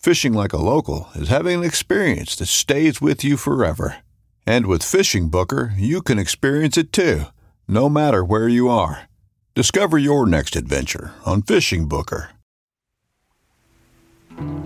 [0.00, 3.98] Fishing like a local is having an experience that stays with you forever.
[4.46, 7.24] And with Fishing Booker, you can experience it too,
[7.68, 9.10] no matter where you are.
[9.54, 12.30] Discover your next adventure on Fishing Booker.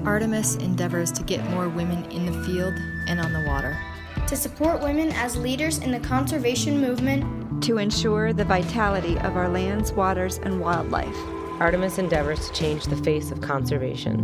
[0.04, 2.74] Artemis endeavors to get more women in the field
[3.08, 3.76] and on the water.
[4.28, 7.60] To support women as leaders in the conservation movement.
[7.64, 11.18] To ensure the vitality of our lands, waters, and wildlife.
[11.60, 14.18] Artemis endeavors to change the face of conservation.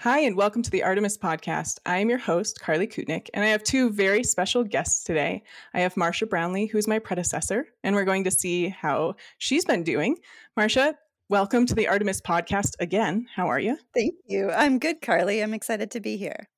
[0.00, 1.78] Hi, and welcome to the Artemis Podcast.
[1.86, 5.44] I am your host, Carly Kutnick, and I have two very special guests today.
[5.72, 9.84] I have Marcia Brownlee, who's my predecessor, and we're going to see how she's been
[9.84, 10.18] doing.
[10.56, 10.98] Marcia,
[11.30, 13.26] welcome to the Artemis Podcast again.
[13.34, 13.78] How are you?
[13.94, 14.50] Thank you.
[14.50, 15.42] I'm good, Carly.
[15.42, 16.48] I'm excited to be here.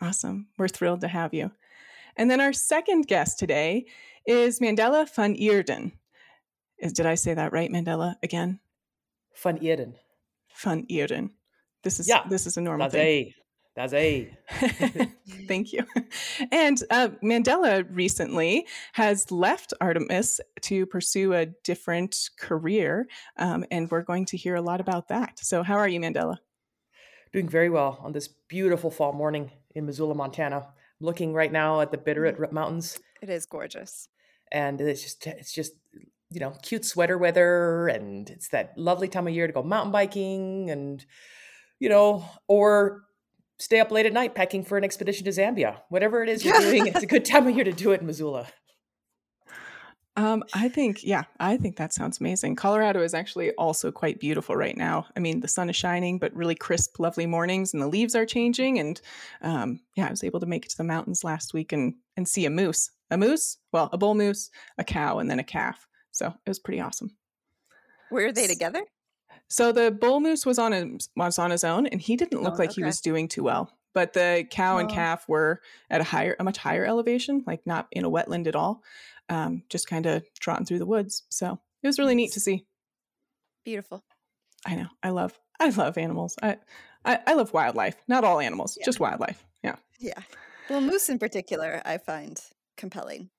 [0.00, 0.48] Awesome.
[0.58, 1.52] We're thrilled to have you.
[2.16, 3.86] And then our second guest today
[4.26, 5.92] is Mandela van Eeden.
[6.78, 8.60] Is, did I say that right, Mandela, again?
[9.42, 9.94] Van Eeden.
[10.62, 11.30] Van Eeden.
[11.82, 13.26] This is Yeah, this is a normal That's thing.
[13.26, 13.34] a.
[13.76, 14.30] That's a.
[15.46, 15.84] Thank you.
[16.50, 23.06] And uh, Mandela recently has left Artemis to pursue a different career,
[23.36, 25.38] um, and we're going to hear a lot about that.
[25.40, 26.38] So, how are you, Mandela?
[27.32, 30.68] Doing very well on this beautiful fall morning in Missoula, Montana.
[31.00, 32.20] Looking right now at the mm-hmm.
[32.20, 34.08] Bitterroot Mountains, It is gorgeous.
[34.50, 35.72] and it's just it's just
[36.30, 39.92] you know cute sweater weather, and it's that lovely time of year to go mountain
[39.92, 41.04] biking, and
[41.78, 43.02] you know, or
[43.58, 45.80] stay up late at night packing for an expedition to Zambia.
[45.88, 48.06] Whatever it is you're doing, it's a good time of year to do it in
[48.06, 48.48] Missoula.
[50.16, 52.56] Um, I think, yeah, I think that sounds amazing.
[52.56, 55.06] Colorado is actually also quite beautiful right now.
[55.14, 58.24] I mean, the sun is shining, but really crisp, lovely mornings, and the leaves are
[58.24, 58.78] changing.
[58.78, 59.00] And
[59.42, 62.26] um, yeah, I was able to make it to the mountains last week and and
[62.26, 65.86] see a moose, a moose, well, a bull moose, a cow, and then a calf.
[66.12, 67.14] So it was pretty awesome.
[68.10, 68.82] Were they together?
[69.48, 72.54] So the bull moose was on his was on his own, and he didn't look
[72.54, 73.70] Oh, like he was doing too well.
[73.96, 74.94] But the cow and Oh.
[74.94, 78.56] calf were at a higher, a much higher elevation, like not in a wetland at
[78.56, 78.84] all,
[79.30, 81.24] um, just kind of trotting through the woods.
[81.30, 82.66] So it was really neat to see.
[83.64, 84.04] Beautiful.
[84.66, 86.36] I know, I love, I love animals.
[86.42, 86.58] I,
[87.04, 87.96] I, I love wildlife.
[88.08, 88.84] Not all animals, Yeah.
[88.84, 89.44] just wildlife.
[89.62, 90.22] Yeah, Yeah.
[90.68, 92.40] Well, moose in particular, I find
[92.76, 93.30] compelling.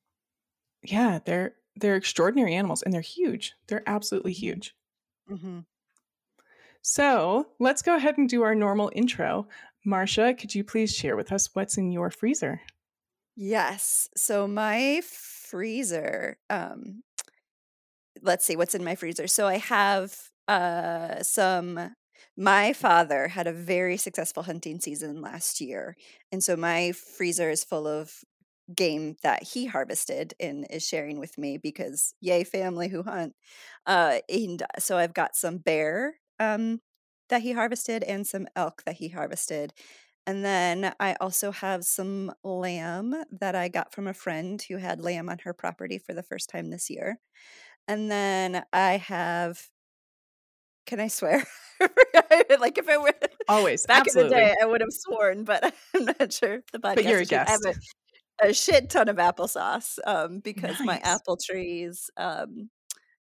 [0.84, 3.54] yeah, they're they're extraordinary animals, and they're huge.
[3.68, 4.76] They're absolutely huge.
[5.28, 5.60] hmm
[6.82, 9.48] So let's go ahead and do our normal intro.
[9.88, 12.62] Marcia, could you please share with us what's in your freezer?
[13.36, 14.10] Yes.
[14.16, 17.04] So my freezer, um,
[18.22, 19.28] let's see what's in my freezer.
[19.28, 20.16] So I have
[20.48, 21.94] uh some
[22.38, 25.96] my father had a very successful hunting season last year.
[26.32, 28.12] And so my freezer is full of
[28.76, 33.34] game that he harvested and is sharing with me because yay family who hunt.
[33.86, 36.80] Uh and so I've got some bear um
[37.30, 39.74] that he harvested and some elk that he harvested.
[40.26, 45.00] And then I also have some lamb that I got from a friend who had
[45.00, 47.20] lamb on her property for the first time this year.
[47.88, 49.70] And then I have
[50.86, 51.44] can I swear?
[52.60, 53.14] like if it were
[53.50, 54.38] Always, back absolutely.
[54.38, 55.64] in the day, I would have sworn, but
[55.96, 57.04] I'm not sure if the podcast.
[57.04, 57.38] you're a true.
[57.38, 57.80] I have guest.
[58.42, 62.70] a, a shit ton of applesauce um, because my apple trees um,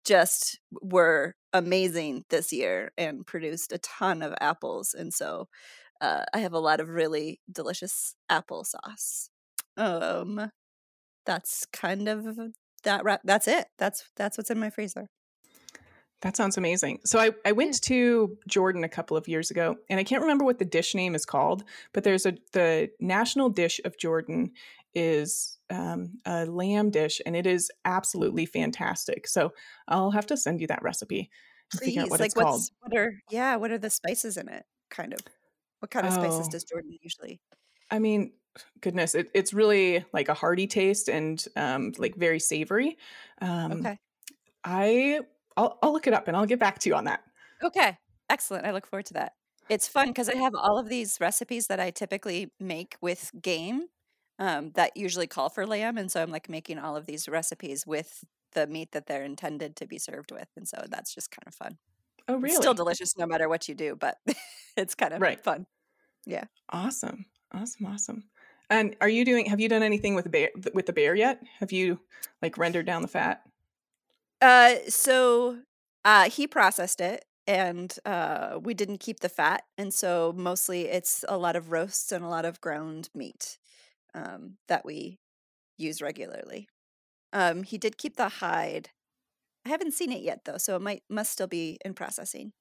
[0.04, 5.48] just were amazing this year and produced a ton of apples, and so
[6.00, 9.28] uh, I have a lot of really delicious applesauce.
[9.76, 10.50] Um,
[11.26, 12.26] that's kind of
[12.84, 13.04] that.
[13.04, 13.66] Ra- that's it.
[13.78, 15.08] That's that's what's in my freezer.
[16.22, 17.00] That sounds amazing.
[17.06, 20.44] So I, I went to Jordan a couple of years ago, and I can't remember
[20.44, 21.64] what the dish name is called,
[21.94, 24.52] but there's a the national dish of Jordan
[24.94, 29.26] is um, a lamb dish, and it is absolutely fantastic.
[29.26, 29.52] So
[29.88, 31.30] I'll have to send you that recipe.
[31.72, 32.54] Please, what like it's called.
[32.54, 34.64] what's what are yeah, what are the spices in it?
[34.90, 35.20] Kind of.
[35.78, 36.50] What kind of spices Oh.
[36.50, 37.40] does Jordan usually?
[37.90, 38.32] I mean,
[38.80, 42.98] goodness, it, it's really like a hearty taste and um, like very savory.
[43.40, 43.98] Um, Okay.
[44.64, 45.20] I
[45.56, 47.22] I'll, I'll look it up and I'll get back to you on that.
[47.62, 47.96] Okay.
[48.28, 48.66] Excellent.
[48.66, 49.32] I look forward to that.
[49.68, 53.86] It's fun because I have all of these recipes that I typically make with game
[54.40, 55.98] um, that usually call for lamb.
[55.98, 59.76] And so I'm like making all of these recipes with the meat that they're intended
[59.76, 60.48] to be served with.
[60.56, 61.78] And so that's just kind of fun.
[62.28, 62.56] Oh, It's really?
[62.56, 64.18] still delicious no matter what you do, but
[64.76, 65.40] it's kind of Right.
[65.44, 65.66] fun.
[66.26, 66.46] Yeah.
[66.70, 68.30] Awesome, awesome, awesome.
[68.70, 69.46] And are you doing?
[69.46, 71.42] Have you done anything with the bear with the bear yet?
[71.58, 72.00] Have you
[72.40, 73.42] like rendered down the fat?
[74.40, 75.62] Uh, so
[76.04, 79.64] uh, he processed it and uh, we didn't keep the fat.
[79.76, 83.58] And so mostly it's a lot of roasts and a lot of ground meat
[84.14, 85.20] um, that we
[85.78, 86.68] use regularly.
[87.32, 88.90] Um, he did keep the hide.
[89.66, 92.52] I haven't seen it yet though, so it might must still be in processing.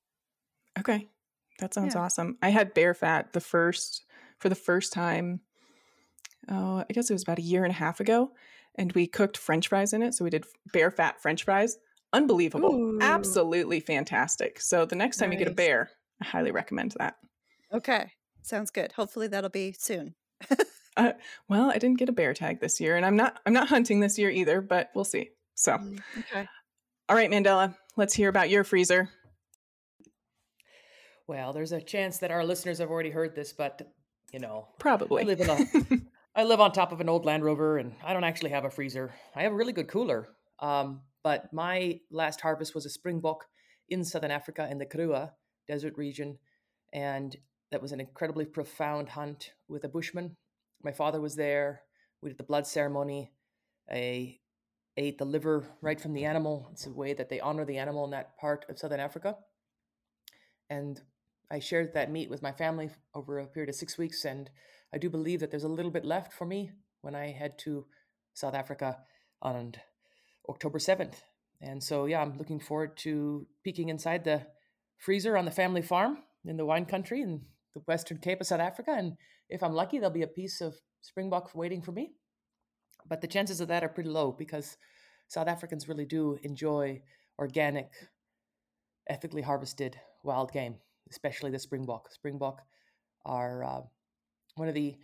[0.78, 1.10] Okay,
[1.60, 1.96] that sounds Yeah.
[1.96, 2.38] awesome.
[2.42, 4.06] I had bear fat the first
[4.40, 5.42] for the first time.
[6.48, 8.34] Oh, I guess it was about a year and a half ago,
[8.76, 10.14] and we cooked French fries in it.
[10.14, 11.78] So we did bear fat French fries.
[12.14, 13.00] Unbelievable, Ooh.
[13.02, 14.60] absolutely fantastic.
[14.60, 15.92] So the next time you get a bear,
[16.22, 17.18] I highly recommend that.
[17.72, 18.94] Okay, sounds good.
[18.94, 20.16] Hopefully that'll be soon.
[21.00, 21.14] Uh,
[21.48, 24.02] well, I didn't get a bear tag this year, and I'm not I'm not hunting
[24.02, 25.30] this year either, but we'll see.
[25.56, 26.46] So, Mm, Okay.
[27.08, 29.10] all right, Mandela, let's hear about your freezer.
[31.28, 33.82] Well, there's a chance that our listeners have already heard this, but
[34.34, 35.24] you know, Probably.
[35.24, 35.66] I live in a
[36.36, 38.70] I live on top of an old Land Rover, and I don't actually have a
[38.70, 39.14] freezer.
[39.36, 40.28] I have a really good cooler.
[40.60, 43.46] Um, but my last harvest was a springbok
[43.90, 45.30] in southern Africa in the Karoo
[45.68, 46.38] desert region,
[46.94, 47.36] and
[47.72, 50.36] that was an incredibly profound hunt with a bushman.
[50.84, 51.82] My father was there.
[52.22, 53.32] We did the blood ceremony.
[53.92, 54.38] I
[54.98, 56.70] ate the liver right from the animal.
[56.72, 59.38] It's a way that they honor the animal in that part of southern Africa.
[60.70, 61.02] And
[61.52, 64.50] I shared that meat with my family over a period of six weeks, and
[64.94, 66.72] I do believe that there's a little bit left for me
[67.02, 67.86] when I head to
[68.34, 69.00] South Africa
[69.42, 69.74] on
[70.48, 71.16] October 7th.
[71.62, 74.46] And so, yeah, I'm looking forward to peeking inside the
[74.98, 77.42] freezer on the family farm in the wine country in
[77.74, 78.96] the Western Cape of South Africa.
[78.98, 79.14] And
[79.50, 82.12] if I'm lucky, there'll be a piece of springbok waiting for me.
[83.08, 84.78] But the chances of that are pretty low because
[85.28, 87.02] South Africans really do enjoy
[87.38, 87.92] organic,
[89.08, 90.76] ethically harvested wild game,
[91.10, 92.12] especially the springbok.
[92.12, 92.62] Springbok
[93.26, 93.82] are uh,
[94.56, 94.98] one of the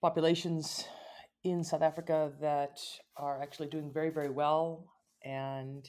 [0.00, 0.84] populations
[1.44, 2.78] in South Africa that
[3.16, 4.86] are actually doing very, very well.
[5.24, 5.88] And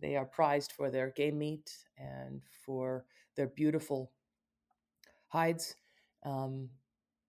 [0.00, 3.04] they are prized for their game meat and for
[3.36, 4.12] their beautiful
[5.30, 5.74] hides.
[6.24, 6.68] Um,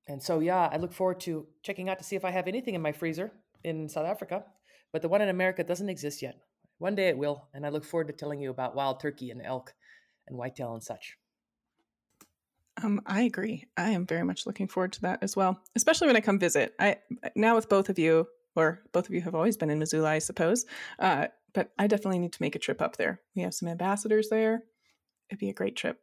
[0.07, 2.75] and so, yeah, I look forward to checking out to see if I have anything
[2.75, 3.31] in my freezer
[3.63, 4.43] in South Africa.
[4.91, 6.35] But the one in America doesn't exist yet.
[6.79, 7.47] One day it will.
[7.53, 9.73] And I look forward to telling you about wild turkey and elk
[10.27, 11.15] and whitetail and such.
[12.83, 13.67] Um, I agree.
[13.77, 16.73] I am very much looking forward to that as well, especially when I come visit.
[16.79, 16.97] I
[17.35, 20.19] now with both of you, or both of you have always been in Missoula, I
[20.19, 20.65] suppose.
[20.97, 23.21] Uh, but I definitely need to make a trip up there.
[23.35, 24.63] We have some ambassadors there.
[25.29, 25.99] It'd be a great trip.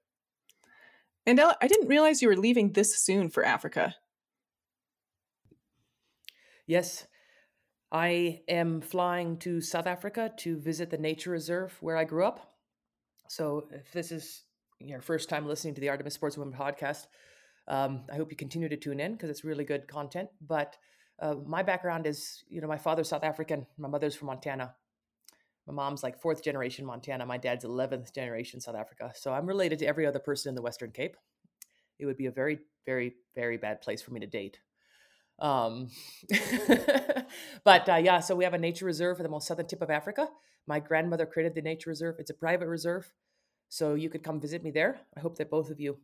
[1.29, 3.95] And I didn't realize you were leaving this soon for Africa.
[6.67, 7.07] Yes,
[7.93, 12.55] I am flying to South Africa to visit the nature reserve where I grew up.
[13.29, 14.45] So, if this is
[14.81, 17.09] your first time listening to the Artemis Sportswomen podcast,
[17.67, 20.31] um, I hope you continue to tune in because it's really good content.
[20.41, 20.79] But
[21.21, 24.75] uh, my background is, you know, my father's South African, my mother's from Montana.
[25.69, 27.27] My mom's like fourth generation Montana.
[27.27, 29.13] My dad's 11th generation South Africa.
[29.15, 31.17] So I'm related to every other person in the Western Cape.
[31.99, 34.61] It would be a very, very, very bad place for me to date.
[35.39, 35.91] Um,
[37.65, 39.91] but uh, yeah, so we have a nature reserve for the most southern tip of
[39.91, 40.29] Africa.
[40.67, 42.17] My grandmother created the nature reserve.
[42.19, 43.13] It's a private reserve.
[43.69, 44.99] So you could come visit me there.
[45.17, 45.99] I hope that both of you,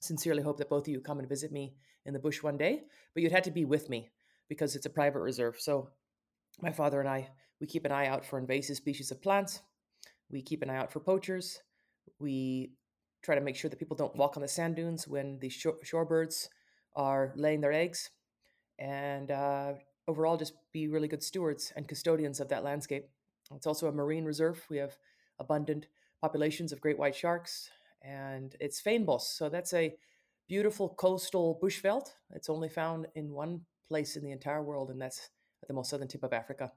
[0.00, 1.74] sincerely hope that both of you come and visit me
[2.06, 2.84] in the bush one day.
[3.12, 4.10] But you'd have to be with me
[4.48, 5.56] because it's a private reserve.
[5.58, 5.88] So
[6.62, 9.60] my father and I, we keep an eye out for invasive species of plants.
[10.30, 11.60] We keep an eye out for poachers.
[12.18, 12.72] We
[13.22, 15.76] try to make sure that people don't walk on the sand dunes when the shore,
[15.84, 16.48] shorebirds
[16.94, 18.10] are laying their eggs.
[18.78, 19.74] And uh,
[20.08, 23.08] overall, just be really good stewards and custodians of that landscape.
[23.54, 24.64] It's also a marine reserve.
[24.68, 24.96] We have
[25.38, 25.86] abundant
[26.20, 27.70] populations of great white sharks,
[28.02, 29.22] and it's fynbos.
[29.22, 29.94] So that's a
[30.48, 32.08] beautiful coastal bushveld.
[32.30, 35.30] It's only found in one place in the entire world, and that's
[35.62, 36.72] at the most southern tip of Africa.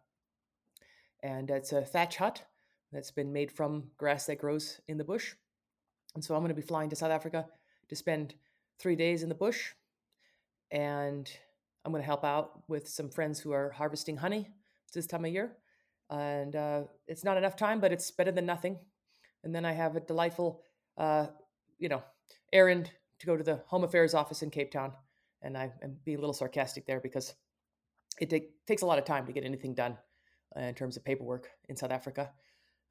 [1.23, 2.43] And it's a thatch hut
[2.91, 5.33] that's been made from grass that grows in the bush.
[6.15, 7.45] And so I'm going to be flying to South Africa
[7.89, 8.35] to spend
[8.79, 9.73] three days in the bush.
[10.71, 11.29] And
[11.85, 14.49] I'm going to help out with some friends who are harvesting honey
[14.93, 15.57] this time of year.
[16.09, 18.77] And uh, it's not enough time, but it's better than nothing.
[19.43, 20.61] And then I have a delightful,
[20.97, 21.27] uh,
[21.77, 22.03] you know,
[22.53, 24.93] errand to go to the Home Affairs office in Cape Town.
[25.41, 27.33] And I am being a little sarcastic there because
[28.19, 29.97] it take, takes a lot of time to get anything done
[30.55, 32.31] in terms of paperwork in South Africa.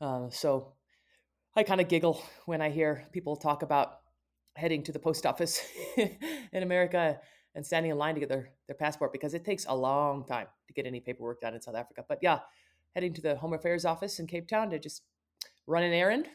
[0.01, 0.73] Uh, so
[1.57, 3.99] I kind of giggle when I hear people talk about
[4.57, 5.63] heading to the post office
[5.97, 7.19] in America
[7.55, 10.47] and standing in line to get their, their passport because it takes a long time
[10.67, 12.05] to get any paperwork done in South Africa.
[12.07, 12.41] But yeah,
[12.95, 15.03] heading to the Home Affairs office in Cape Town to just
[15.67, 16.29] run an errand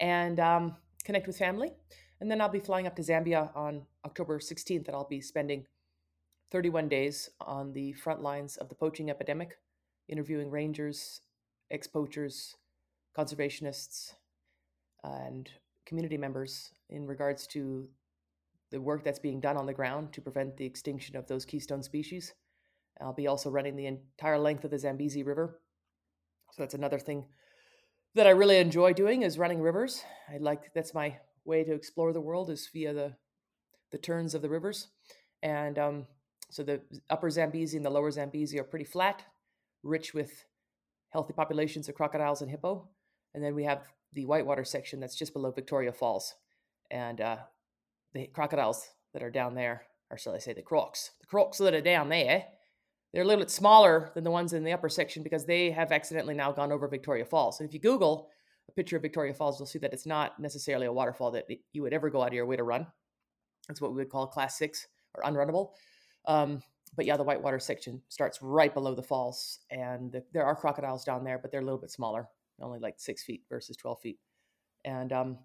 [0.00, 1.72] and um, connect with family.
[2.20, 5.66] And then I'll be flying up to Zambia on October 16th, and I'll be spending
[6.50, 9.58] 31 days on the front lines of the poaching epidemic,
[10.08, 11.20] interviewing rangers,
[11.70, 12.56] ex poachers,
[13.16, 14.14] conservationists,
[15.04, 15.50] and
[15.86, 17.88] community members in regards to
[18.70, 21.82] the work that's being done on the ground to prevent the extinction of those keystone
[21.82, 22.32] species.
[23.00, 25.60] I'll be also running the entire length of the Zambezi River.
[26.52, 27.26] So that's another thing
[28.14, 30.04] that I really enjoy doing is running rivers.
[30.32, 33.16] I like that's my way to explore the world is via the
[33.90, 34.88] the turns of the rivers.
[35.42, 36.06] And um,
[36.50, 36.80] so the
[37.10, 39.22] upper Zambezi and the lower Zambezi are pretty flat,
[39.82, 40.44] rich with
[41.10, 42.88] healthy populations of crocodiles and hippo.
[43.34, 46.34] And then we have the whitewater section that's just below Victoria Falls.
[46.90, 47.36] And uh,
[48.12, 51.74] the crocodiles that are down there, or shall I say the crocs, the crocs that
[51.74, 52.44] are down there,
[53.12, 55.92] they're a little bit smaller than the ones in the upper section because they have
[55.92, 57.58] accidentally now gone over Victoria Falls.
[57.58, 58.28] So if you Google
[58.68, 61.82] a picture of Victoria Falls, you'll see that it's not necessarily a waterfall that you
[61.82, 62.86] would ever go out of your way to run.
[63.68, 65.70] That's what we would call class six or unrunnable.
[66.26, 66.62] Um,
[66.94, 71.04] but yeah, the whitewater section starts right below the falls, and the, there are crocodiles
[71.04, 72.28] down there, but they're a little bit smaller,
[72.60, 74.18] only like six feet versus 12 feet.
[74.84, 75.38] And um,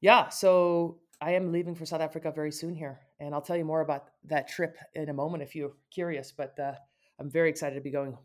[0.00, 3.64] yeah, so I am leaving for South Africa very soon here, and I'll tell you
[3.64, 6.32] more about that trip in a moment if you're curious.
[6.32, 6.74] But uh,
[7.18, 8.16] I'm very excited to be going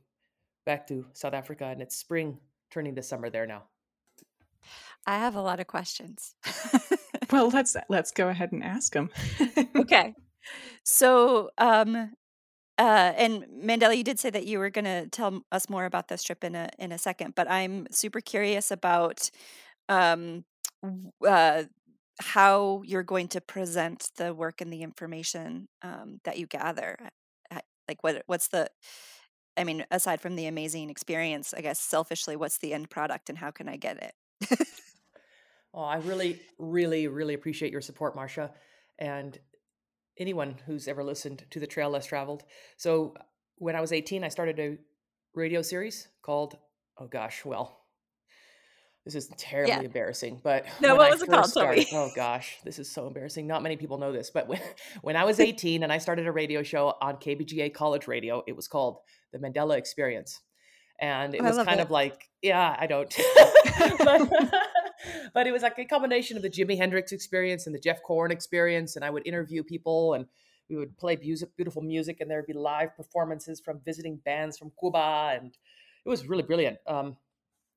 [0.65, 2.38] back to South Africa, and it's spring
[2.70, 3.63] turning to summer there now.
[5.08, 6.36] I have a lot of questions.
[7.31, 9.10] well, let's let's go ahead and ask them.
[9.75, 10.13] okay,
[10.84, 12.12] so um,
[12.81, 16.07] uh, and Mandela, you did say that you were going to tell us more about
[16.07, 19.29] this trip in a in a second, but I'm super curious about
[19.88, 20.45] um,
[21.27, 21.65] uh,
[22.19, 26.97] how you're going to present the work and the information um, that you gather.
[27.88, 28.67] Like, what what's the
[29.55, 33.38] I mean, aside from the amazing experience, I guess selfishly, what's the end product and
[33.38, 34.67] how can I get it?
[35.75, 38.51] oh, I really, really, really appreciate your support, Marcia,
[38.97, 39.38] and
[40.21, 42.43] anyone who's ever listened to the Trail Less Traveled.
[42.77, 43.15] So,
[43.57, 44.77] when I was 18, I started a
[45.35, 46.57] radio series called,
[46.99, 47.81] oh gosh, well,
[49.05, 49.81] this is terribly yeah.
[49.81, 51.49] embarrassing, but no, what I was it called?
[51.49, 53.47] Started, oh gosh, this is so embarrassing.
[53.47, 54.59] Not many people know this, but when,
[55.01, 58.55] when I was 18 and I started a radio show on KBGA College Radio, it
[58.55, 58.99] was called
[59.33, 60.39] The Mandela Experience.
[60.99, 61.83] And it oh, was kind it.
[61.83, 63.11] of like, yeah, I don't.
[63.97, 64.53] but,
[65.33, 68.31] but it was like a combination of the Jimi Hendrix experience and the Jeff Corwin
[68.31, 68.95] experience.
[68.95, 70.25] And I would interview people and
[70.69, 74.71] we would play music, beautiful music, and there'd be live performances from visiting bands from
[74.79, 75.37] Cuba.
[75.39, 75.57] And
[76.05, 76.77] it was really brilliant.
[76.87, 77.17] Um,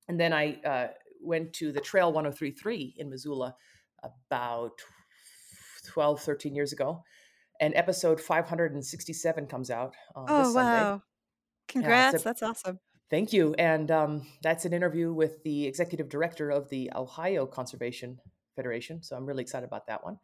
[0.08, 0.88] and then I uh,
[1.20, 3.56] went to the Trail 1033 in Missoula
[4.02, 4.80] about
[5.86, 7.02] 12, 13 years ago.
[7.60, 9.94] And episode 567 comes out.
[10.14, 11.02] Uh, oh, wow.
[11.68, 12.14] Congrats.
[12.14, 12.78] Yeah, a, that's awesome.
[13.11, 13.54] Thank you.
[13.54, 18.18] And um, that's an interview with the executive director of the Ohio Conservation
[18.56, 19.02] Federation.
[19.02, 20.18] So I'm really excited about that one.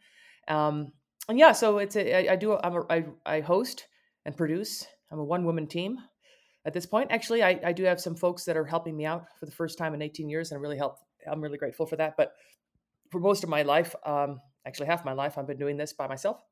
[0.48, 0.92] Um,
[1.28, 3.86] and yeah, so it's a, I, I do, I'm a, I, I host
[4.24, 4.86] and produce.
[5.10, 5.98] I'm a one woman team
[6.64, 7.10] at this point.
[7.10, 9.78] Actually, I, I do have some folks that are helping me out for the first
[9.78, 10.96] time in 18 years, and I really help.
[11.30, 12.16] I'm really grateful for that.
[12.16, 12.32] But
[13.10, 16.06] for most of my life, um, actually half my life, I've been doing this by
[16.06, 16.42] myself.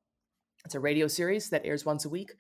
[0.65, 2.33] It's a radio series that airs once a week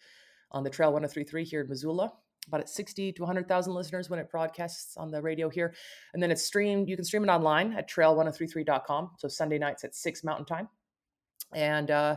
[0.50, 2.12] on the Trail 1033 here in Missoula.
[2.48, 5.74] About 60 to 100,000 listeners when it broadcasts on the radio here.
[6.12, 9.12] And then it's streamed, you can stream it online at trail1033.com.
[9.18, 10.68] So Sunday nights at 6 Mountain Time.
[11.54, 12.16] And uh,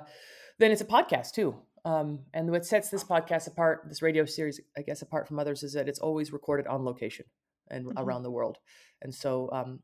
[0.58, 1.56] then it's a podcast too.
[1.84, 5.64] Um, and what sets this podcast apart, this radio series, I guess, apart from others,
[5.64, 7.26] is that it's always recorded on location
[7.70, 8.00] and mm-hmm.
[8.00, 8.58] around the world.
[9.02, 9.80] And so um,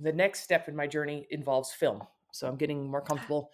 [0.00, 2.02] the next step in my journey involves film.
[2.32, 3.50] So I'm getting more comfortable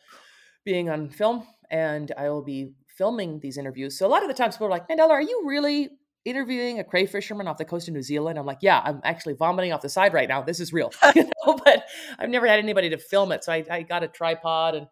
[0.64, 3.98] being on film, and I will be filming these interviews.
[3.98, 5.90] So a lot of the times people are like, Mandela, are you really
[6.24, 8.38] interviewing a cray fisherman off the coast of New Zealand?
[8.38, 10.42] I'm like, yeah, I'm actually vomiting off the side right now.
[10.42, 11.58] This is real, you know?
[11.64, 11.84] but
[12.18, 13.44] I've never had anybody to film it.
[13.44, 14.86] So I, I got a tripod and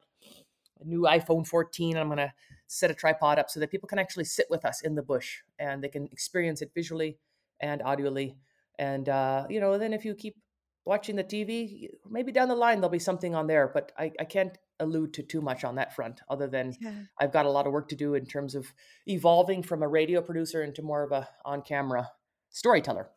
[0.81, 1.97] a new iPhone 14.
[1.97, 2.33] I'm going to
[2.67, 5.39] set a tripod up so that people can actually sit with us in the bush
[5.59, 7.19] and they can experience it visually
[7.61, 8.37] and audially.
[8.79, 10.37] And uh, you know, then if you keep
[10.85, 13.71] watching the TV, maybe down the line there'll be something on there.
[13.73, 16.93] But I, I can't allude to too much on that front, other than Yeah.
[17.19, 18.73] I've got a lot of work to do in terms of
[19.07, 22.11] evolving from a radio producer into more of a on-camera
[22.51, 23.11] storyteller.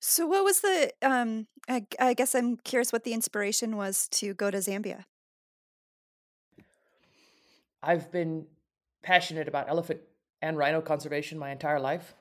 [0.00, 0.92] So, what was the?
[1.02, 5.04] Um, I, I guess I'm curious what the inspiration was to go to Zambia.
[7.82, 8.46] I've been
[9.02, 10.00] passionate about elephant
[10.42, 12.14] and rhino conservation my entire life.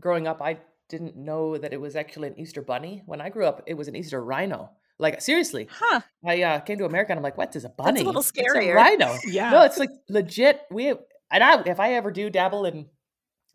[0.00, 0.58] Growing up, I
[0.88, 3.02] didn't know that it was actually an Easter bunny.
[3.06, 4.70] When I grew up, it was an Easter rhino.
[4.98, 6.00] Like seriously, Huh?
[6.24, 7.92] I uh, came to America and I'm like, what is a bunny?
[7.92, 8.70] That's a little It's scarier.
[8.70, 9.16] a rhino.
[9.26, 9.50] Yeah.
[9.50, 10.60] No, it's like legit.
[10.70, 10.98] We have,
[11.32, 12.86] and I, if I ever do dabble in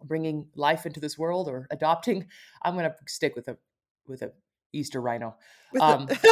[0.03, 2.27] bringing life into this world or adopting,
[2.61, 3.57] I'm gonna stick with a
[4.07, 4.33] with a
[4.73, 5.35] Easter rhino.
[5.79, 6.07] Um,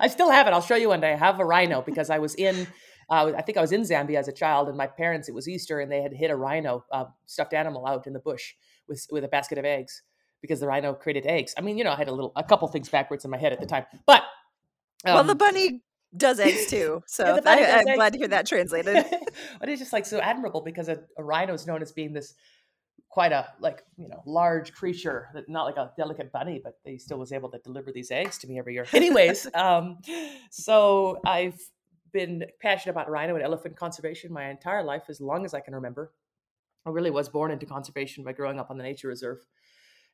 [0.00, 0.52] I still have it.
[0.52, 1.12] I'll show you one day.
[1.12, 2.66] I have a rhino because I was in.
[3.10, 5.28] Uh, I think I was in Zambia as a child, and my parents.
[5.28, 8.20] It was Easter, and they had hit a rhino, uh, stuffed animal, out in the
[8.20, 8.54] bush
[8.88, 10.02] with with a basket of eggs
[10.40, 11.54] because the rhino created eggs.
[11.56, 13.52] I mean, you know, I had a little, a couple things backwards in my head
[13.52, 14.22] at the time, but
[15.04, 15.82] well, the um, bunny
[16.16, 17.96] does eggs too, so does I, I'm eggs.
[17.96, 19.04] glad to hear that translated.
[19.60, 22.34] but it's just like so admirable because a, a rhino is known as being this
[23.10, 26.96] quite a like you know large creature that not like a delicate bunny but they
[26.96, 29.98] still was able to deliver these eggs to me every year anyways um
[30.50, 31.58] so i've
[32.12, 35.74] been passionate about rhino and elephant conservation my entire life as long as i can
[35.74, 36.12] remember
[36.86, 39.44] i really was born into conservation by growing up on the nature reserve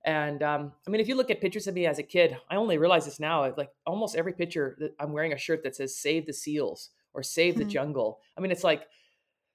[0.06, 2.56] and um, I mean, if you look at pictures of me as a kid, I
[2.56, 3.52] only realize this now.
[3.56, 7.22] Like almost every picture that I'm wearing a shirt that says "Save the Seals" or
[7.22, 7.70] "Save the Hmm.
[7.70, 8.86] Jungle." I mean, it's like.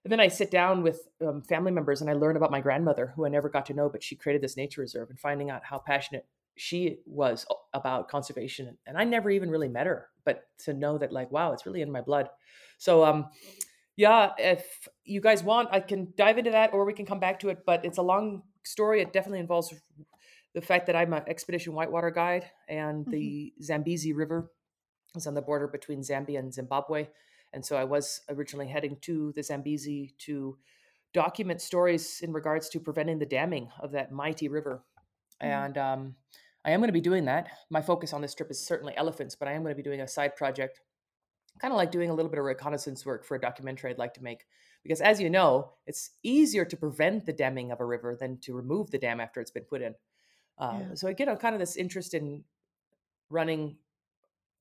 [0.03, 3.13] And then I sit down with um, family members and I learn about my grandmother,
[3.15, 5.63] who I never got to know, but she created this nature reserve, and finding out
[5.63, 6.25] how passionate
[6.57, 8.75] she was about conservation.
[8.87, 11.83] And I never even really met her, but to know that, like, wow, it's really
[11.83, 12.29] in my blood.
[12.79, 13.27] So, um,
[13.95, 17.39] yeah, if you guys want, I can dive into that, or we can come back
[17.41, 17.59] to it.
[17.63, 19.01] But it's a long story.
[19.01, 19.71] It definitely involves
[20.53, 24.51] the fact that I'm an expedition whitewater guide, and the Zambezi River
[25.15, 27.07] is on the border between Zambia and Zimbabwe.
[27.53, 30.57] And so I was originally heading to the Zambezi to
[31.13, 34.83] document stories in regards to preventing the damming of that mighty river.
[35.41, 36.15] And um,
[36.63, 37.49] I am going to be doing that.
[37.69, 40.01] My focus on this trip is certainly elephants, but I am going to be doing
[40.01, 40.79] a side project,
[41.59, 44.13] kind of like doing a little bit of reconnaissance work for a documentary I'd like
[44.13, 44.45] to make.
[44.83, 48.53] Because as you know, it's easier to prevent the damming of a river than to
[48.53, 49.95] remove the dam after it's been put in.
[50.61, 50.95] Yeah.
[50.95, 52.43] So I get a kind of this interest in
[53.29, 53.77] running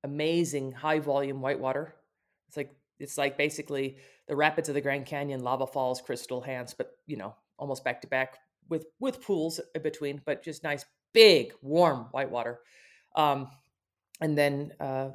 [0.05, 1.95] amazing high volume whitewater.
[2.49, 6.75] It's like it's like basically the rapids of the Grand Canyon, lava falls, crystal Hance,
[6.75, 10.85] but you know, almost back to back with with pools in between, but just nice
[11.13, 12.61] big warm whitewater.
[13.17, 13.49] Um,
[14.21, 15.11] and then uh,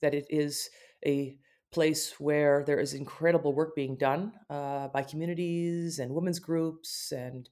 [0.00, 0.70] that it is
[1.04, 1.36] a
[1.72, 7.48] place where there is incredible work being done uh, by communities and women's groups and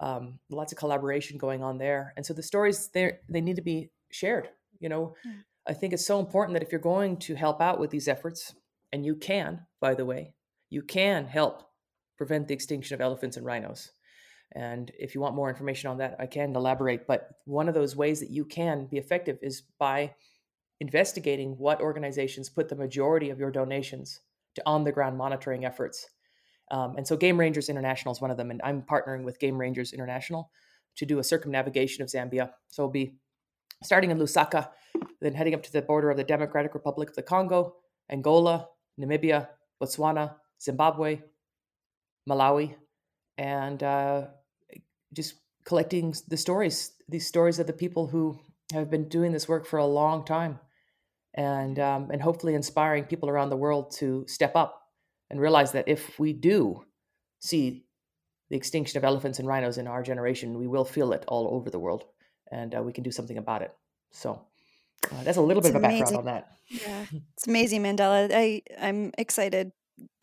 [0.00, 2.12] um, lots of collaboration going on there.
[2.16, 4.48] And so the stories there they need to be shared.
[4.80, 5.32] You know, Yeah.
[5.66, 8.54] I think it's so important that if you're going to help out with these efforts,
[8.92, 10.34] and you can, by the way,
[10.70, 11.62] you can help
[12.16, 13.92] prevent the extinction of elephants and rhinos.
[14.52, 17.06] And if you want more information on that, I can elaborate.
[17.06, 20.14] But one of those ways that you can be effective is by
[20.80, 24.20] investigating what organizations put the majority of your donations
[24.54, 26.08] to on the ground monitoring efforts.
[26.70, 28.50] Um, and so Game Rangers International is one of them.
[28.50, 30.50] And I'm partnering with Game Rangers International
[30.96, 32.50] to do a circumnavigation of Zambia.
[32.68, 33.16] So we'll be
[33.82, 34.68] starting in Lusaka,
[35.20, 37.76] then heading up to the border of the Democratic Republic of the Congo,
[38.10, 38.68] Angola,
[39.00, 39.48] Namibia,
[39.82, 41.20] Botswana, Zimbabwe,
[42.28, 42.74] Malawi,
[43.36, 44.26] and uh,
[45.12, 48.38] just collecting the stories, these stories of the people who
[48.72, 50.58] have been doing this work for a long time,
[51.34, 54.83] and um, and hopefully inspiring people around the world to step up
[55.30, 56.84] and realize that if we do
[57.40, 57.84] see
[58.50, 61.70] the extinction of elephants and rhinos in our generation, we will feel it all over
[61.70, 62.04] the world,
[62.50, 63.74] and uh, we can do something about it.
[64.12, 64.46] So
[65.12, 66.48] uh, that's a little bit It's of a background on that.
[66.68, 68.30] Yeah, it's amazing, Mandela.
[68.32, 69.72] I I'm excited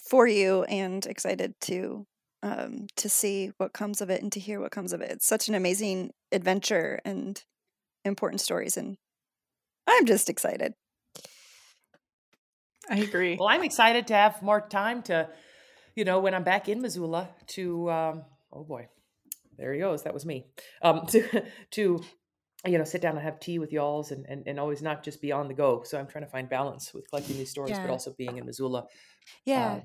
[0.04, 2.06] for you and excited to
[2.44, 5.12] um to see what comes of it and to hear what comes of it.
[5.12, 7.44] It's such an amazing adventure and
[8.06, 8.98] important stories, and
[9.88, 10.74] I'm just excited.
[12.90, 13.38] I agree.
[13.40, 15.30] Well, I'm excited to have more time to,
[15.96, 18.88] you know, when I'm back in Missoula to, um, oh boy,
[19.58, 20.04] there he goes.
[20.04, 20.46] That was me.
[20.82, 22.04] Um, to, to,
[22.66, 25.22] you know, sit down and have tea with y'alls and, and, and always not just
[25.22, 25.84] be on the go.
[25.84, 28.86] So I'm trying to find balance with collecting these stories, but also being in Missoula.
[29.46, 29.74] Yeah.
[29.74, 29.82] um,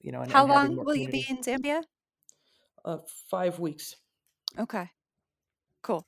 [0.00, 1.82] you know, and, How and long will you be in Zambia?
[2.84, 2.98] Uh,
[3.30, 3.96] five weeks.
[4.58, 4.90] Okay.
[5.82, 6.06] Cool.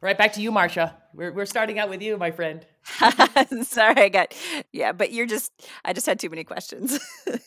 [0.00, 0.96] Right back to you, Marcia.
[1.14, 2.64] We're, we're starting out with you, my friend.
[3.62, 4.34] Sorry, I got
[4.72, 5.52] yeah, but you're just
[5.84, 6.98] I just had too many questions.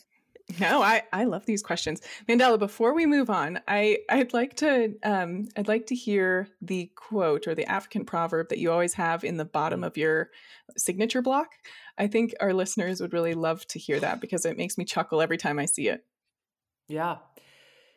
[0.60, 2.02] No, I, I love these questions.
[2.28, 6.92] Mandela, before we move on, I, I'd like to um, I'd like to hear the
[6.96, 10.30] quote or the African proverb that you always have in the bottom of your
[10.78, 11.52] signature block.
[11.98, 15.22] I think our listeners would really love to hear that because it makes me chuckle
[15.22, 16.04] every time I see it.
[16.88, 17.18] Yeah.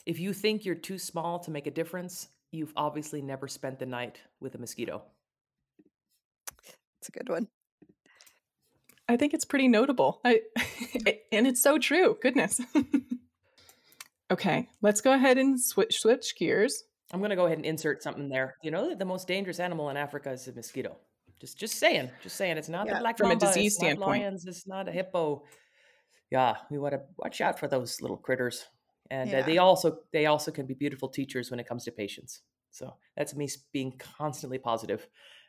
[0.07, 3.87] If you think you're too small to make a difference, you've obviously never spent the
[3.87, 5.03] night with a mosquito.
[7.05, 7.49] It's a good one.
[9.11, 10.23] I think it's pretty notable.
[10.25, 10.41] I,
[11.33, 12.17] and it's so true.
[12.23, 12.63] Goodness.
[14.31, 16.85] okay, let's go ahead and switch switch gears.
[17.13, 18.57] I'm going to go ahead and insert something there.
[18.63, 20.97] You know that the most dangerous animal in Africa is a mosquito.
[21.39, 22.57] Just just saying, just saying.
[22.57, 24.23] It's not yeah, the black from mamba, a disease it's standpoint.
[24.23, 25.43] Not lions, it's not a hippo.
[26.31, 28.65] Yeah, we want to watch out for those little critters,
[29.11, 29.41] and yeah.
[29.41, 32.41] uh, they also they also can be beautiful teachers when it comes to patience.
[32.71, 35.07] So that's me being constantly positive.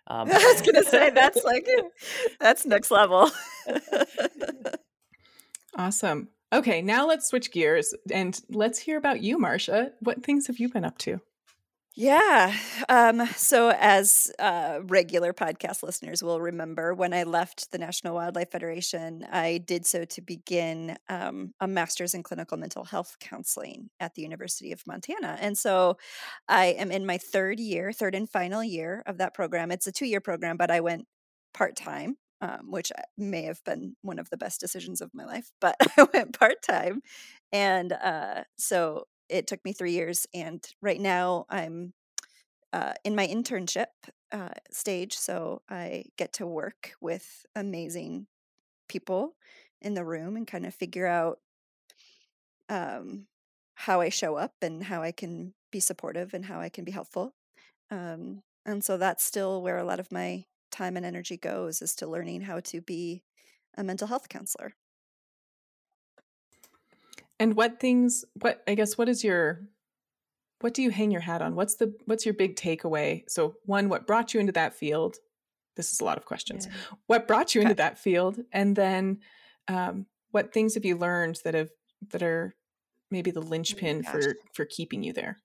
[0.07, 1.67] Um, I was gonna say that's like
[2.39, 3.29] that's next level.
[5.77, 6.29] awesome.
[6.53, 9.91] Okay, now let's switch gears and let's hear about you, Marcia.
[9.99, 11.19] What things have you been up to?
[11.97, 12.53] Yeah.
[12.89, 18.51] Um, so, as uh, regular podcast listeners will remember, when I left the National Wildlife
[18.51, 24.13] Federation, I did so to begin um, a master's in clinical mental health counseling at
[24.13, 25.37] the University of Montana.
[25.39, 25.97] And so,
[26.49, 29.71] I am in my third year, third and final year of that program.
[29.71, 31.05] It's a two year program, but I went
[31.53, 32.17] part time.
[32.41, 35.77] Um, which uh, may have been one of the best decisions of my life, but
[35.97, 37.01] I went part time.
[37.53, 41.93] And uh, so it took me three years, and right now I'm
[42.73, 43.87] uh, in my internship
[44.31, 45.13] uh, stage.
[45.13, 48.27] So I get to work with amazing
[48.89, 49.35] people
[49.81, 51.39] in the room and kind of figure out
[52.69, 53.27] um,
[53.75, 56.91] how I show up and how I can be supportive and how I can be
[56.91, 57.33] helpful.
[57.91, 61.95] Um, and so that's still where a lot of my time and energy goes is
[61.95, 63.23] to learning how to be
[63.77, 64.73] a mental health counselor.
[67.39, 69.61] And what things what I guess what is your
[70.61, 71.55] what do you hang your hat on?
[71.55, 73.23] What's the what's your big takeaway?
[73.27, 75.17] So one, what brought you into that field?
[75.75, 76.67] This is a lot of questions.
[76.67, 76.97] Yeah.
[77.07, 77.69] What brought you okay.
[77.69, 78.39] into that field?
[78.53, 79.19] And then
[79.67, 81.69] um, what things have you learned that have
[82.11, 82.55] that are
[83.11, 85.39] maybe the oh linchpin oh for for keeping you there?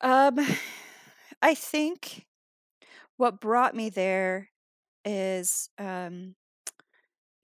[0.00, 0.38] Um
[1.42, 2.26] I think
[3.16, 4.50] what brought me there
[5.04, 6.34] is um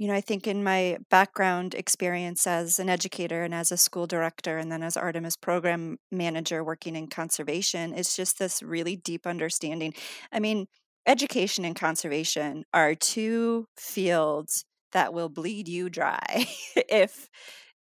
[0.02, 4.08] you know, I think in my background experience as an educator and as a school
[4.08, 9.28] director, and then as Artemis program manager working in conservation, it's just this really deep
[9.28, 9.94] understanding.
[10.32, 10.66] I mean,
[11.06, 16.48] education and conservation are two fields that will bleed you dry
[16.88, 17.28] if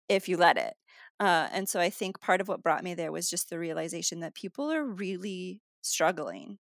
[0.10, 0.74] if you let it.
[1.20, 4.22] Uh, and so I think part of what brought me there was just the realization
[4.22, 6.58] that people are really struggling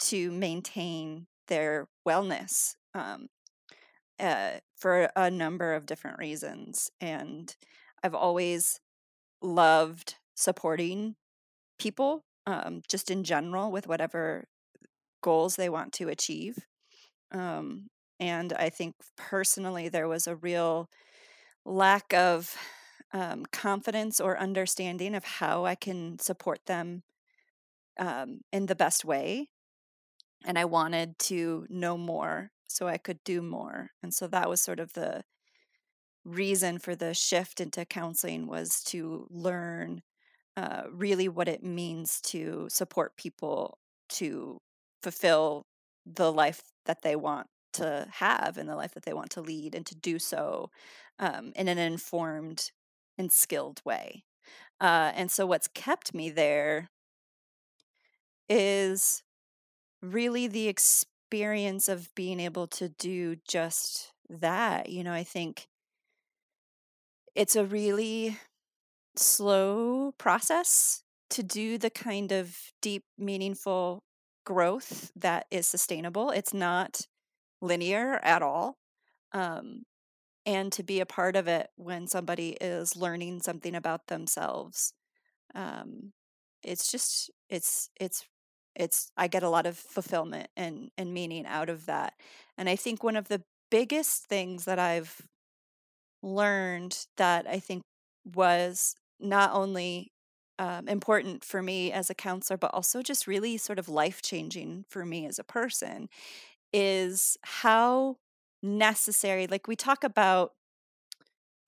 [0.00, 3.28] to maintain their wellness um,
[4.20, 6.90] uh, for a number of different reasons.
[7.00, 7.54] And
[8.02, 8.80] I've always
[9.42, 11.16] loved supporting
[11.78, 14.44] people um, just in general with whatever
[15.22, 16.58] goals they want to achieve.
[17.32, 20.88] Um, and I think personally, there was a real
[21.64, 22.56] lack of
[23.12, 27.02] um, confidence or understanding of how I can support them
[27.98, 29.48] um, in the best way.
[30.44, 33.90] And I wanted to know more so I could do more.
[34.02, 35.24] And so that was sort of the
[36.24, 40.02] reason for the shift into counseling was to learn
[40.56, 43.78] uh, really what it means to support people
[44.08, 44.58] to
[45.02, 45.66] fulfill
[46.04, 49.74] the life that they want to have and the life that they want to lead
[49.74, 50.70] and to do so
[51.18, 52.70] um, in an informed
[53.16, 54.24] and skilled way.
[54.80, 56.88] Uh, and so what's kept me there
[58.48, 59.22] is
[60.02, 64.88] really the experience experience of being able to do just that.
[64.88, 65.68] You know, I think
[67.36, 68.36] it's a really
[69.16, 74.02] slow process to do the kind of deep, meaningful
[74.44, 76.30] growth that is sustainable.
[76.30, 77.02] It's not
[77.62, 78.78] linear at all.
[79.32, 79.84] Um,
[80.44, 84.94] and to be a part of it when somebody is learning something about themselves
[85.54, 86.12] um,
[86.62, 88.24] it's just it's it's
[88.76, 92.14] it's i get a lot of fulfillment and and meaning out of that.
[92.58, 95.22] And i think one of the biggest things that i've
[96.22, 97.82] learned that i think
[98.34, 100.12] was not only
[100.58, 104.84] um, important for me as a counselor but also just really sort of life changing
[104.90, 106.08] for me as a person
[106.72, 108.16] is how
[108.62, 110.52] necessary like we talk about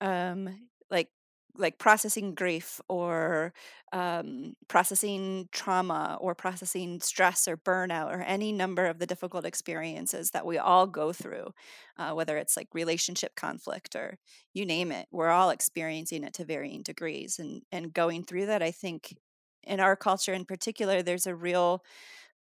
[0.01, 0.49] um
[0.89, 1.09] like
[1.55, 3.53] like processing grief or
[3.91, 10.31] um, processing trauma or processing stress or burnout or any number of the difficult experiences
[10.31, 11.53] that we all go through,
[11.97, 14.17] uh, whether it's like relationship conflict or
[14.53, 17.37] you name it, we're all experiencing it to varying degrees.
[17.39, 19.15] And and going through that, I think
[19.63, 21.83] in our culture in particular, there's a real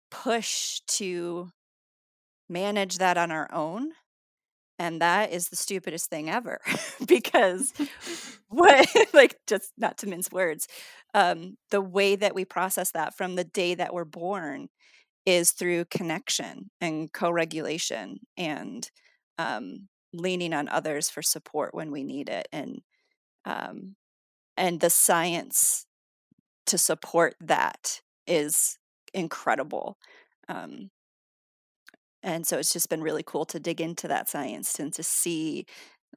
[0.10, 1.50] push to
[2.50, 3.92] manage that on our own
[4.84, 6.60] and that is the stupidest thing ever
[7.08, 7.74] because
[8.50, 10.68] what like just not to mince words
[11.14, 14.68] um, the way that we process that from the day that we're born
[15.26, 18.92] is through connection and co-regulation and
[19.38, 22.82] um, leaning on others for support when we need it and
[23.46, 23.96] um,
[24.58, 25.86] and the science
[26.66, 28.78] to support that is
[29.14, 29.98] incredible
[30.50, 30.90] um,
[32.24, 35.66] and so it's just been really cool to dig into that science and to see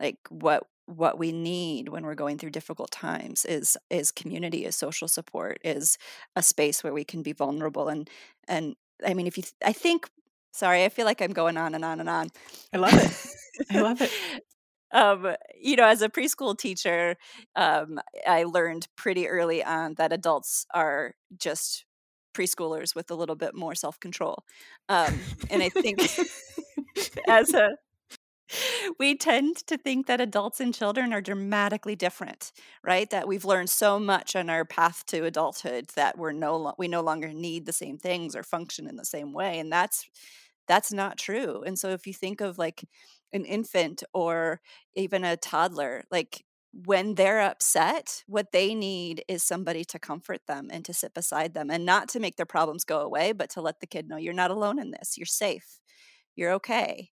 [0.00, 4.76] like what what we need when we're going through difficult times is is community is
[4.76, 5.98] social support is
[6.36, 8.08] a space where we can be vulnerable and
[8.48, 10.08] and i mean if you th- i think
[10.52, 12.28] sorry i feel like i'm going on and on and on.
[12.72, 13.66] I love it.
[13.70, 14.10] I love it.
[14.92, 17.16] Um, you know, as a preschool teacher,
[17.56, 21.85] um, I learned pretty early on that adults are just
[22.36, 24.44] preschoolers with a little bit more self control.
[24.88, 25.14] Um,
[25.50, 26.00] and I think
[27.28, 27.70] as a
[28.98, 32.52] we tend to think that adults and children are dramatically different,
[32.84, 33.10] right?
[33.10, 36.88] That we've learned so much on our path to adulthood that we're no lo- we
[36.88, 40.08] no longer need the same things or function in the same way, and that's
[40.68, 41.62] that's not true.
[41.66, 42.84] And so if you think of like
[43.32, 44.60] an infant or
[44.94, 46.44] even a toddler, like
[46.84, 51.54] when they're upset, what they need is somebody to comfort them and to sit beside
[51.54, 54.16] them and not to make their problems go away, but to let the kid know
[54.16, 55.16] you're not alone in this.
[55.16, 55.78] You're safe.
[56.34, 57.10] You're okay.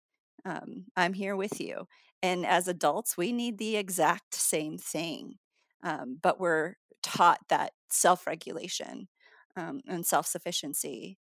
[0.45, 1.87] Um, I'm here with you.
[2.23, 5.35] And as adults, we need the exact same thing.
[5.83, 9.07] Um, but we're taught that self regulation
[9.55, 11.17] um, and self sufficiency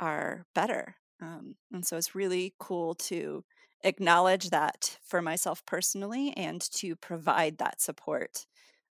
[0.00, 0.96] are better.
[1.20, 3.44] Um, and so it's really cool to
[3.84, 8.46] acknowledge that for myself personally and to provide that support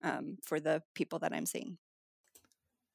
[0.04, 1.78] um, for the people that I'm seeing.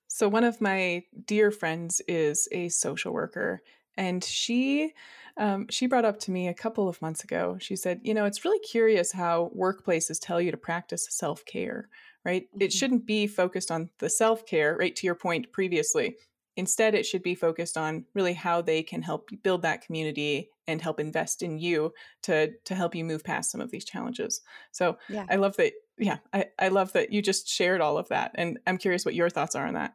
[0.09, 3.62] So, one of my dear friends is a social worker,
[3.96, 4.92] and she
[5.38, 7.57] um, she brought up to me a couple of months ago.
[7.59, 11.88] She said, "You know, it's really curious how workplaces tell you to practice self care,
[12.24, 12.44] right?
[12.48, 12.62] Mm-hmm.
[12.62, 14.94] It shouldn't be focused on the self care, right?
[14.96, 16.16] To your point previously,
[16.57, 20.82] Instead, it should be focused on really how they can help build that community and
[20.82, 24.40] help invest in you to to help you move past some of these challenges.
[24.72, 25.26] So yeah.
[25.30, 25.72] I love that.
[25.98, 29.14] Yeah, I, I love that you just shared all of that, and I'm curious what
[29.14, 29.92] your thoughts are on that.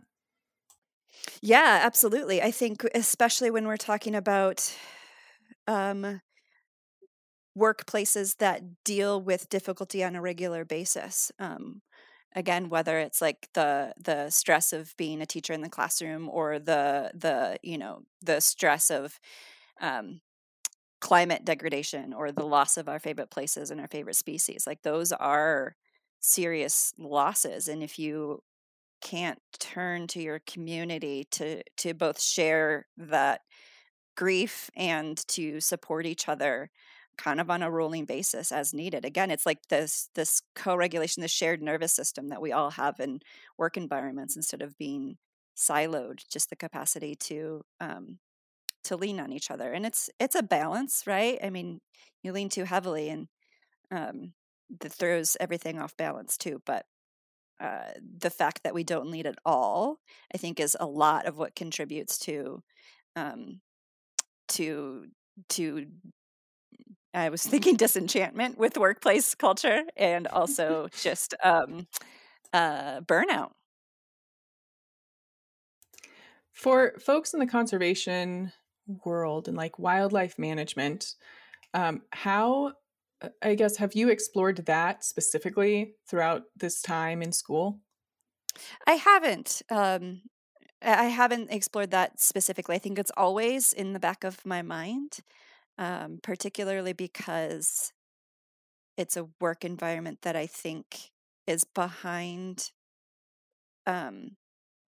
[1.41, 2.41] Yeah, absolutely.
[2.41, 4.73] I think especially when we're talking about
[5.67, 6.21] um,
[7.57, 11.31] workplaces that deal with difficulty on a regular basis.
[11.39, 11.81] Um,
[12.35, 16.59] again whether it's like the the stress of being a teacher in the classroom or
[16.59, 19.19] the the you know the stress of
[19.81, 20.21] um,
[21.07, 25.13] climate degradation or the loss of our favorite places and our favorite species like those
[25.13, 25.73] are
[26.19, 28.41] serious losses and if you
[29.01, 33.41] can't turn to your community to to both share that
[34.17, 36.69] grief and to support each other
[37.17, 39.05] kind of on a rolling basis as needed.
[39.05, 43.21] Again, it's like this this co-regulation, the shared nervous system that we all have in
[43.57, 45.17] work environments instead of being
[45.55, 48.19] siloed, just the capacity to um,
[48.87, 49.71] to lean on each other.
[49.71, 51.39] And it's it's a balance, right?
[51.43, 51.79] I mean,
[52.23, 53.27] you lean too heavily and
[53.91, 54.33] um,
[54.81, 56.61] that throws everything off balance too.
[56.65, 56.85] But
[57.59, 59.97] uh, the fact that we don't lead at all,
[60.33, 62.61] I think, is a lot of what contributes to
[63.15, 63.61] um,
[64.49, 65.05] to
[65.49, 65.87] to
[67.13, 71.87] I was thinking disenchantment with workplace culture and also just um,
[72.53, 73.51] uh, burnout.
[76.53, 78.51] For folks in the conservation
[79.05, 81.15] world and like wildlife management,
[81.73, 82.73] um, how,
[83.21, 87.81] uh, I guess, have you explored that specifically throughout this time in school?
[88.85, 89.61] I haven't.
[89.69, 90.23] Um,
[90.81, 92.75] I haven't explored that specifically.
[92.75, 95.19] I think it's always in the back of my mind
[95.79, 97.93] um, particularly because
[98.97, 101.11] it's a work environment that I think
[101.45, 102.71] is behind
[103.85, 104.37] um,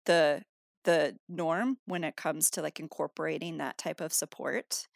[0.05, 0.43] the
[0.89, 4.88] the norm when it comes to like incorporating that type of support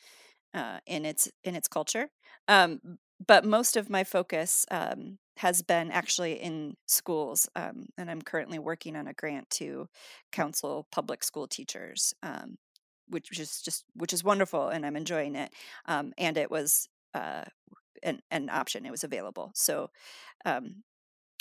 [0.54, 2.08] uh, in its in its culture.
[2.48, 8.22] Um, but most of my focus um, has been actually in schools, um, and I'm
[8.22, 9.88] currently working on a grant to
[10.32, 12.58] counsel public school teachers um,
[13.10, 15.52] which is just which is wonderful, and I'm enjoying it.
[15.86, 17.44] Um, and it was uh,
[18.02, 19.52] an an option; it was available.
[19.54, 19.90] So,
[20.46, 20.84] um,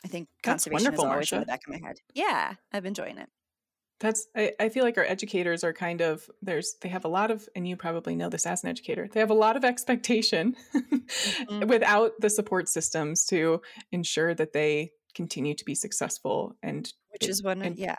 [0.05, 1.97] I think That's conservation is always in the back of my head.
[2.15, 3.31] Yeah, I'm enjoying it.
[4.03, 7.31] That's I, I feel like our educators are kind of there's they have a lot
[7.31, 10.57] of and you probably know this as an educator they have a lot of expectation
[11.49, 11.69] Mhm.
[11.69, 13.62] without the support systems to
[13.93, 17.97] ensure that they continue to be successful and Which is one of and- yeah.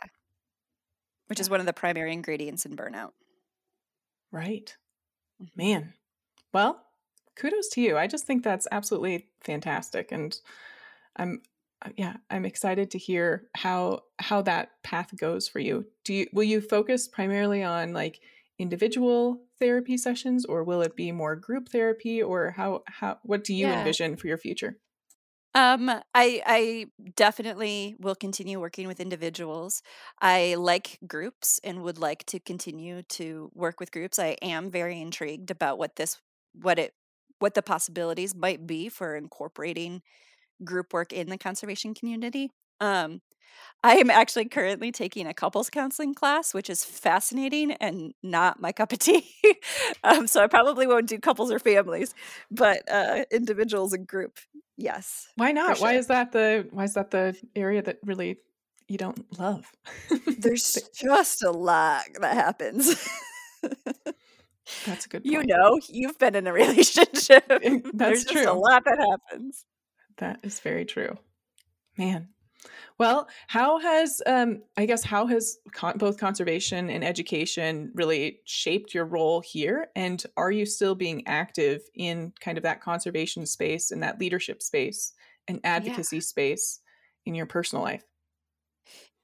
[1.28, 3.12] Which is one of the primary ingredients in burnout.
[4.30, 4.76] right
[5.42, 5.56] Mhm.
[5.56, 5.94] man
[6.52, 6.84] well
[7.34, 10.38] kudos to you i just think that's absolutely fantastic and
[11.16, 11.40] i'm
[11.96, 16.42] yeah i'm excited to hear how how that path goes for you do you will
[16.44, 18.20] you focus primarily on like
[18.58, 23.54] individual therapy sessions or will it be more group therapy or how how what do
[23.54, 23.72] you Yeah.
[23.72, 24.78] envision for your future
[25.56, 29.82] Um, I I definitely will continue working with individuals.
[30.20, 34.18] I like groups and would like to continue to work with groups.
[34.18, 36.20] I am very intrigued about what this
[36.54, 36.94] what it
[37.38, 40.02] what the possibilities might be for incorporating
[40.64, 42.50] group work in the conservation community.
[42.80, 43.20] Um,
[43.82, 48.72] I am actually currently taking a couples counseling class, which is fascinating and not my
[48.72, 49.28] cup of tea.
[50.04, 52.14] um, so I probably won't do couples or families,
[52.50, 54.38] but uh, individuals and group,
[54.76, 55.28] yes.
[55.36, 58.38] why not why is that the why is that the area that really
[58.88, 59.70] you don't love
[60.38, 63.08] There's just a lot that happens.
[64.86, 67.46] that's a good you know, you've been in a relationship.
[67.48, 69.64] That's There's just a lot that happens.
[70.18, 71.18] That is very true.
[71.96, 72.30] Man.
[72.98, 78.94] Well, how has um I guess how has con- both conservation and education really shaped
[78.94, 83.90] your role here and are you still being active in kind of that conservation space
[83.90, 85.14] and that leadership space
[85.48, 86.80] and advocacy space
[87.26, 88.04] in your personal life?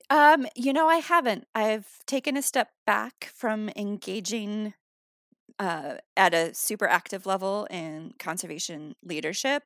[0.08, 1.46] Um, you know, I haven't.
[1.54, 4.74] I've taken a step back from engaging
[5.60, 9.62] uh, at a super active level in conservation leadership.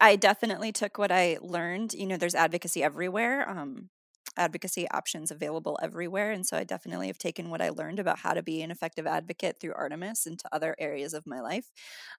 [0.00, 1.94] I definitely took what I learned.
[1.94, 3.88] You know, there's advocacy everywhere, um,
[4.36, 6.32] advocacy options available everywhere.
[6.32, 9.06] And so I definitely have taken what I learned about how to be an effective
[9.06, 11.72] advocate through Artemis into other areas of my life.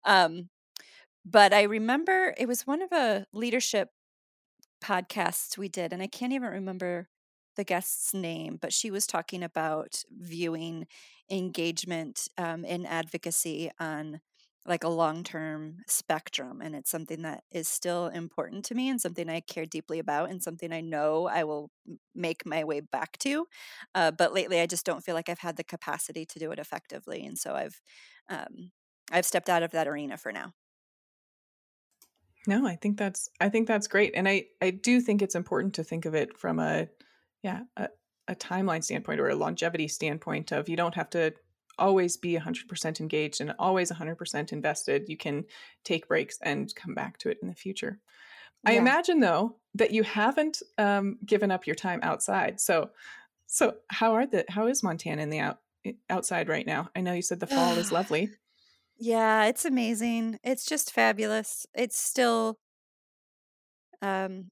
[0.05, 0.49] Um,
[1.25, 3.89] but I remember it was one of a leadership
[4.83, 7.09] podcasts we did, and I can't even remember
[7.55, 10.87] the guest's name, but she was talking about viewing
[11.29, 14.21] engagement um, in advocacy on
[14.65, 16.61] like a long term spectrum.
[16.61, 20.29] And it's something that is still important to me and something I care deeply about
[20.29, 21.71] and something I know I will
[22.13, 23.47] make my way back to.
[23.95, 26.59] Uh, but lately, I just don't feel like I've had the capacity to do it
[26.59, 27.25] effectively.
[27.25, 27.81] And so I've,
[28.29, 28.71] um,
[29.11, 30.53] I've stepped out of that arena for now.
[32.47, 35.75] No, I think that's I think that's great, and I I do think it's important
[35.75, 36.87] to think of it from a
[37.43, 37.87] yeah a,
[38.27, 41.33] a timeline standpoint or a longevity standpoint of you don't have to
[41.79, 45.07] always be 100% engaged and always 100% invested.
[45.07, 45.45] You can
[45.83, 47.99] take breaks and come back to it in the future.
[48.65, 52.59] I imagine though that you haven't um, given up your time outside.
[52.59, 52.89] So
[53.47, 55.59] so how are the how is Montana in the out
[56.09, 56.89] outside right now?
[56.93, 58.31] I know you said the fall is lovely.
[58.97, 60.39] Yeah, it's amazing.
[60.43, 61.65] It's just fabulous.
[61.73, 62.57] It's still
[64.01, 64.49] um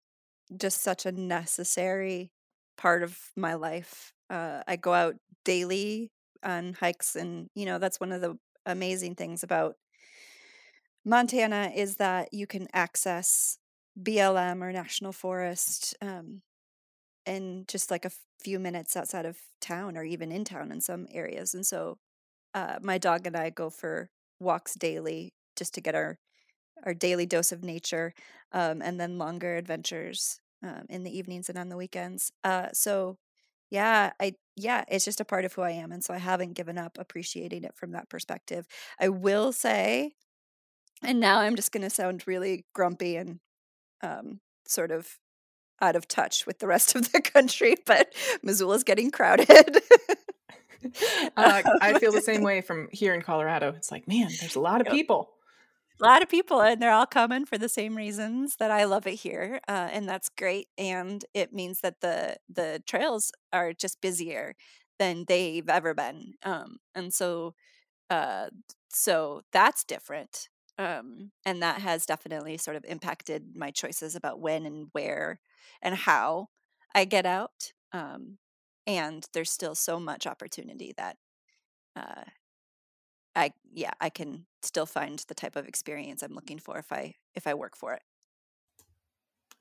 [0.56, 2.32] just such a necessary
[2.78, 4.14] part of my life.
[4.30, 6.12] Uh I go out daily
[6.44, 9.76] on hikes and you know, that's one of the amazing things about
[11.06, 13.58] Montana is that you can access
[14.02, 16.42] BLM or national forest um
[17.26, 18.12] in just like a
[18.42, 21.54] few minutes outside of town or even in town in some areas.
[21.54, 21.98] And so
[22.56, 24.10] uh, my dog and I go for
[24.40, 26.20] walks daily just to get our
[26.86, 28.14] our daily dose of nature,
[28.54, 32.32] um, and then longer adventures um, in the evenings and on the weekends.
[32.44, 33.18] Uh, so
[33.70, 36.54] yeah, I yeah, it's just a part of who I am, and so I haven't
[36.54, 38.66] given up appreciating it from that perspective.
[39.00, 40.14] I will say,
[41.04, 43.40] and now I'm just going to sound really grumpy and
[44.02, 45.18] um, sort of
[45.82, 49.82] out of touch with the rest of the country, but Missoula's getting crowded.
[51.36, 53.74] Uh, I feel the same way from here in Colorado.
[53.76, 55.30] It's like, man, there's a lot of people.
[56.02, 59.08] A lot of people and they're all coming for the same reasons that I love
[59.08, 64.02] it here uh, and that's great and it means that the the trails are just
[64.02, 64.56] busier
[65.00, 67.56] than they've ever been um, and so
[68.10, 68.48] uh,
[68.90, 74.66] so that's different um, and that has definitely sort of impacted my choices about when
[74.66, 75.40] and where
[75.82, 76.48] and how
[76.96, 78.38] I get out um,
[78.88, 81.18] and there's still so much opportunity that
[81.96, 82.24] uh,
[83.38, 87.14] I yeah, I can still find the type of experience I'm looking for if I
[87.36, 88.02] if I work for it.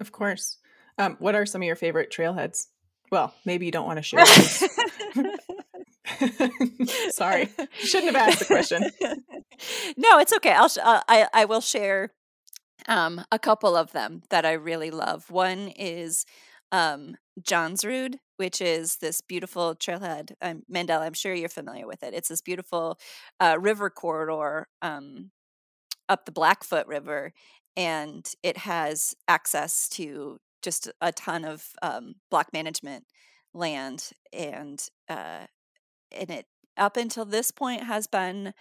[0.00, 0.58] Of course.
[0.98, 2.66] Um, what are some of your favorite trailheads?
[3.12, 4.24] Well, maybe you don't want to share.
[7.10, 8.82] Sorry, shouldn't have asked the question.
[9.96, 10.52] no, it's okay.
[10.52, 12.10] I'll sh- uh, I I will share
[12.88, 15.30] Um, a couple of them that I really love.
[15.30, 16.24] One is
[16.72, 20.32] um, Johnsrud, which is this beautiful trailhead.
[20.42, 22.14] Um, I'm sure you're familiar with it.
[22.14, 22.98] It's this beautiful
[23.40, 25.30] uh, river corridor um,
[26.08, 27.32] up the Blackfoot River,
[27.76, 33.04] and it has access to just a ton of um, block management
[33.54, 35.46] land, and uh,
[36.12, 36.46] and it
[36.76, 38.52] up until this point has been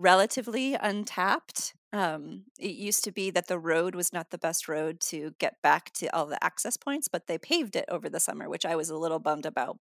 [0.00, 1.74] relatively untapped.
[1.92, 5.56] Um, it used to be that the road was not the best road to get
[5.62, 8.76] back to all the access points, but they paved it over the summer, which I
[8.76, 9.78] was a little bummed about.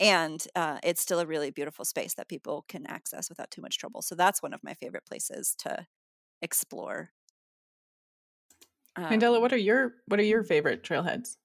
[0.00, 3.78] And uh, it's still a really beautiful space that people can access without too much
[3.78, 4.02] trouble.
[4.02, 5.86] So that's one of my favorite places to
[6.40, 7.10] explore.
[8.96, 11.36] Um, Mandela, what are your what are your favorite trailheads?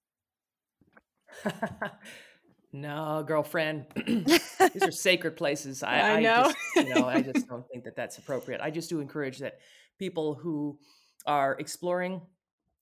[2.71, 5.83] no, girlfriend, these are sacred places.
[5.83, 6.43] I, I know.
[6.43, 8.61] I just, you know, I just don't think that that's appropriate.
[8.61, 9.59] I just do encourage that
[9.97, 10.77] people who
[11.25, 12.21] are exploring,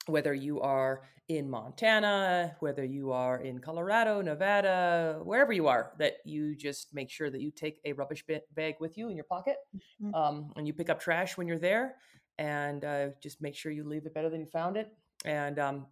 [0.08, 6.18] whether you are in Montana, whether you are in Colorado, Nevada, wherever you are, that
[6.24, 8.24] you just make sure that you take a rubbish
[8.56, 9.58] bag with you in your pocket,
[10.02, 10.14] mm-hmm.
[10.16, 11.96] um, and you pick up trash when you're there,
[12.38, 14.94] and uh, just make sure you leave it better than you found it.
[15.26, 15.88] And um,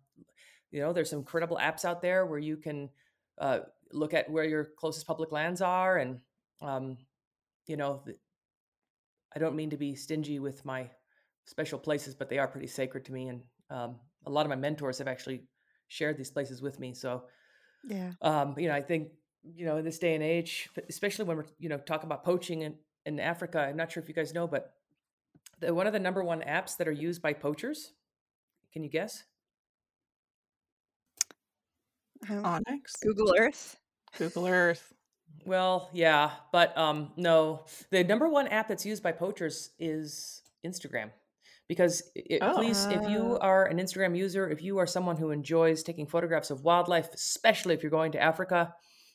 [0.72, 2.90] you know, there's some incredible apps out there where you can
[3.38, 3.60] uh,
[3.92, 6.20] look at where your closest public lands are, and
[6.62, 6.98] um,
[7.68, 8.04] you know,
[9.36, 10.90] I don't mean to be stingy with my
[11.46, 14.56] special places, but they are pretty sacred to me, and um, a lot of my
[14.56, 15.44] mentors have actually
[15.88, 16.94] shared these places with me.
[16.94, 17.24] So,
[17.88, 19.10] yeah, um, you know, I think
[19.44, 22.62] you know in this day and age, especially when we're you know talking about poaching
[22.62, 22.76] in
[23.06, 24.74] in Africa, I'm not sure if you guys know, but
[25.60, 27.92] the, one of the number one apps that are used by poachers.
[28.74, 29.24] Can you guess?
[32.28, 33.78] onX, Google Earth,
[34.18, 34.94] Google Earth.
[35.46, 37.66] Well, yeah, but um, no.
[37.92, 41.12] The number one app that's used by poachers is Instagram,
[41.68, 42.54] because it, oh.
[42.56, 46.50] please, if you are an Instagram user, if you are someone who enjoys taking photographs
[46.50, 48.74] of wildlife, especially if you're going to Africa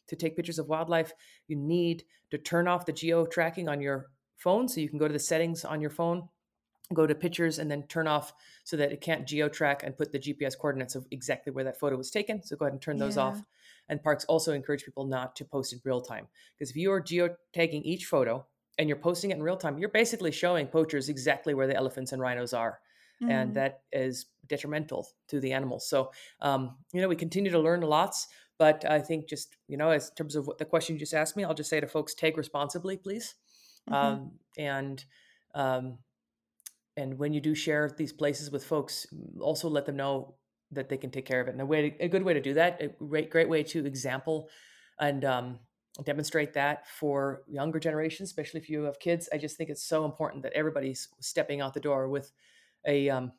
[0.09, 1.13] to take pictures of wildlife,
[1.49, 4.07] you need to turn off the geo tracking on your
[4.37, 4.69] phone.
[4.69, 6.29] So you can go to the settings on your phone,
[6.93, 8.33] go to pictures, and then turn off
[8.65, 11.79] so that it can't geo track and put the GPS coordinates of exactly where that
[11.79, 12.43] photo was taken.
[12.43, 13.25] So go ahead and turn those yeah.
[13.25, 13.43] off.
[13.89, 17.01] And parks also encourage people not to post in real time because if you are
[17.01, 18.47] geo tagging each photo
[18.79, 22.13] and you're posting it in real time, you're basically showing poachers exactly where the elephants
[22.13, 22.81] and rhinos are.
[23.23, 23.31] Mm-hmm.
[23.31, 25.89] And that is detrimental to the animals.
[25.89, 26.11] So,
[26.41, 28.29] um, you know, we continue to learn lots,
[28.59, 31.13] but I think just, you know, as in terms of what the question you just
[31.13, 33.35] asked me, I'll just say to folks, take responsibly, please.
[33.91, 33.95] Mm-hmm.
[33.95, 35.05] Um, and
[35.55, 35.99] um,
[36.97, 39.07] and when you do share these places with folks,
[39.41, 40.35] also let them know
[40.73, 41.53] that they can take care of it.
[41.53, 44.49] And a way, a good way to do that, a great, great way to example
[44.99, 45.59] and um,
[46.05, 49.29] demonstrate that for younger generations, especially if you have kids.
[49.33, 52.31] I just think it's so important that everybody's stepping out the door with
[52.87, 53.33] a um,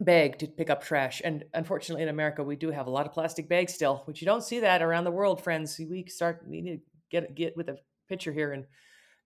[0.00, 1.20] bag to pick up trash.
[1.24, 4.26] And unfortunately, in America, we do have a lot of plastic bags still, which you
[4.26, 5.78] don't see that around the world, friends.
[5.78, 7.78] We start we need to get get with a
[8.08, 8.66] picture here and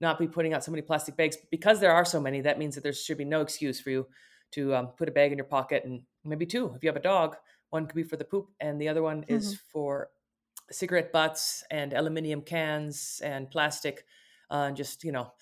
[0.01, 2.41] not be putting out so many plastic bags because there are so many.
[2.41, 4.07] That means that there should be no excuse for you
[4.53, 6.73] to um, put a bag in your pocket and maybe two.
[6.77, 7.37] If you have a dog,
[7.71, 9.35] one could be for the poop, and the other one mm-hmm.
[9.35, 10.11] is for
[10.71, 14.05] cigarette butts and aluminium cans and plastic.
[14.51, 15.33] Uh, just you know,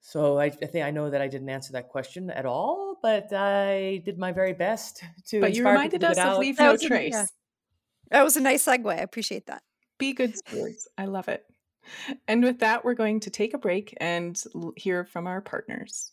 [0.00, 3.32] so I, I, think I know that I didn't answer that question at all, but
[3.32, 5.40] I did my very best to.
[5.40, 7.12] But you reminded us of leave no trace.
[7.12, 7.26] yeah.
[8.10, 8.90] That was a nice segue.
[8.90, 9.62] I appreciate that.
[9.98, 10.88] Be good stewards.
[10.96, 11.44] I love it.
[12.28, 14.42] And with that, we're going to take a break and
[14.76, 16.12] hear from our partners.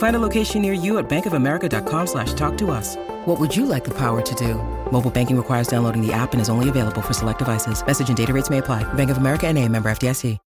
[0.00, 2.96] Find a location near you at bankofamerica.com slash talk to us.
[3.26, 4.54] What would you like the power to do?
[4.90, 7.86] Mobile banking requires downloading the app and is only available for select devices.
[7.86, 8.82] Message and data rates may apply.
[8.94, 10.38] Bank of America and a member FDIC.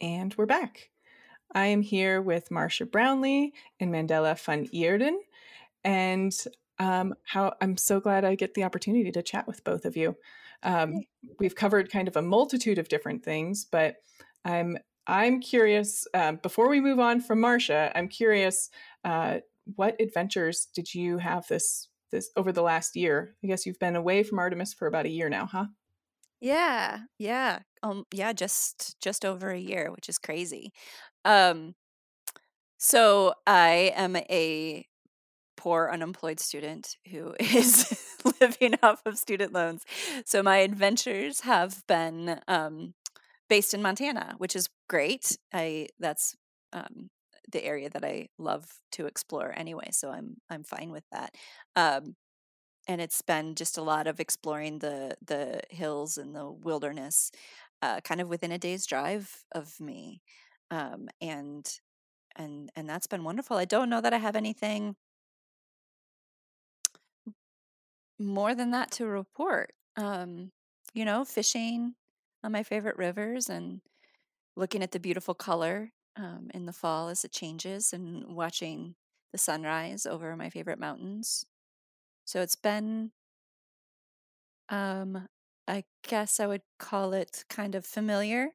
[0.00, 0.90] And we're back.
[1.54, 5.16] I am here with Marcia Brownlee and Mandela van Eeden.
[5.84, 6.32] And
[6.80, 10.16] um, how I'm so glad I get the opportunity to chat with both of you.
[10.64, 11.04] Um,
[11.38, 13.96] we've covered kind of a multitude of different things, but
[14.44, 14.78] I'm
[15.08, 16.06] I'm curious.
[16.14, 18.70] Uh, before we move on from Marcia, I'm curious.
[19.04, 19.40] Uh,
[19.76, 23.36] what adventures did you have this this over the last year?
[23.42, 25.66] I guess you've been away from Artemis for about a year now, huh?
[26.40, 30.72] Yeah, yeah, um, yeah, just just over a year, which is crazy.
[31.24, 31.74] Um,
[32.78, 34.86] so I am a
[35.56, 39.84] poor unemployed student who is living off of student loans.
[40.26, 42.94] So my adventures have been um,
[43.48, 45.36] based in Montana, which is great.
[45.52, 46.36] I that's
[46.72, 47.10] um,
[47.50, 51.34] the area that I love to explore anyway, so I'm I'm fine with that.
[51.76, 52.16] Um,
[52.88, 57.30] and it's been just a lot of exploring the the hills and the wilderness,
[57.82, 60.22] uh, kind of within a day's drive of me,
[60.70, 61.70] um, and
[62.36, 63.56] and and that's been wonderful.
[63.58, 64.96] I don't know that I have anything
[68.18, 69.72] more than that to report.
[69.96, 70.52] Um,
[70.94, 71.94] you know, fishing
[72.44, 73.80] on my favorite rivers and
[74.56, 78.96] looking at the beautiful color um, in the fall as it changes and watching
[79.32, 81.46] the sunrise over my favorite mountains.
[82.26, 83.12] So it's been,
[84.68, 85.26] um,
[85.66, 88.50] I guess I would call it kind of familiar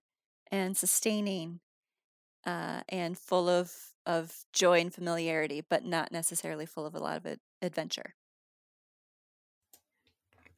[0.51, 1.59] and sustaining
[2.45, 3.73] uh, and full of,
[4.05, 8.15] of joy and familiarity, but not necessarily full of a lot of adventure.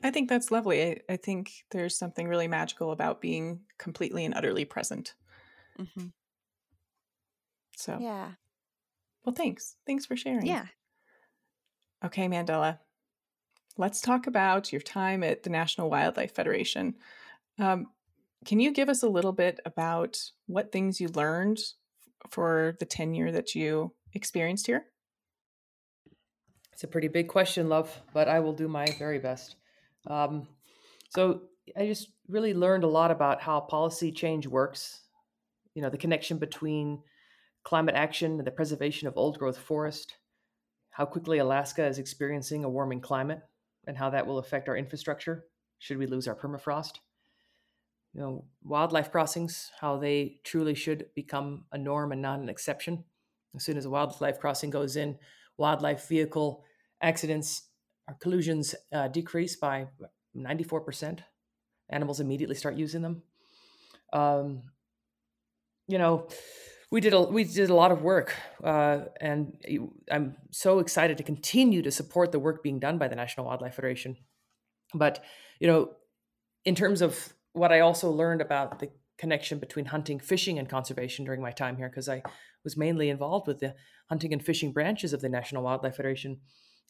[0.05, 0.83] I think that's lovely.
[0.83, 5.15] I, I, think there's something really magical about being completely and utterly present.
[5.79, 6.07] Mm-hmm.
[7.75, 8.33] So, yeah.
[9.25, 9.77] Well, thanks.
[9.87, 10.45] Thanks for sharing.
[10.45, 10.67] Yeah.
[12.05, 12.77] Okay, Mandela.
[13.77, 16.93] Let's talk about your time at the National Wildlife Federation.
[17.57, 17.87] Um,
[18.45, 21.57] can you give us a little bit about what things you learned
[22.29, 24.85] for the tenure that you experienced here?
[26.73, 29.55] It's a pretty big question, love, but I will do my very best.
[30.07, 30.47] Um,
[31.09, 31.41] so
[31.75, 35.01] I just really learned a lot about how policy change works.
[35.73, 37.01] You know, the connection between
[37.63, 40.15] climate action and the preservation of old growth forest,
[40.91, 43.41] how quickly Alaska is experiencing a warming climate,
[43.87, 45.45] and how that will affect our infrastructure
[45.79, 46.99] should we lose our permafrost.
[48.13, 53.03] You know, wildlife crossings, how they truly should become a norm and not an exception.
[53.55, 55.17] As soon as a wildlife crossing goes in,
[55.57, 56.63] wildlife vehicle
[57.01, 57.63] accidents
[58.07, 59.87] our collusions uh, decrease by
[60.35, 61.19] 94%.
[61.89, 63.21] Animals immediately start using them.
[64.13, 64.63] Um,
[65.87, 66.27] you know,
[66.91, 68.33] we did a we did a lot of work,
[68.63, 69.53] uh, and
[70.09, 73.75] I'm so excited to continue to support the work being done by the National Wildlife
[73.75, 74.17] Federation.
[74.93, 75.23] But
[75.59, 75.91] you know,
[76.63, 81.25] in terms of what I also learned about the connection between hunting, fishing, and conservation
[81.25, 82.21] during my time here, because I
[82.63, 83.75] was mainly involved with the
[84.09, 86.39] hunting and fishing branches of the National Wildlife Federation.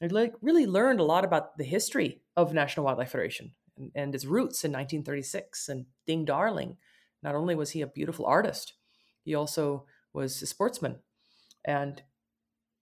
[0.02, 4.14] I like really learned a lot about the history of National Wildlife Federation and, and
[4.14, 5.70] its roots in 1936.
[5.70, 6.78] And Ding Darling,
[7.24, 8.74] not only was he a beautiful artist,
[9.24, 10.98] he also was a sportsman.
[11.64, 12.02] And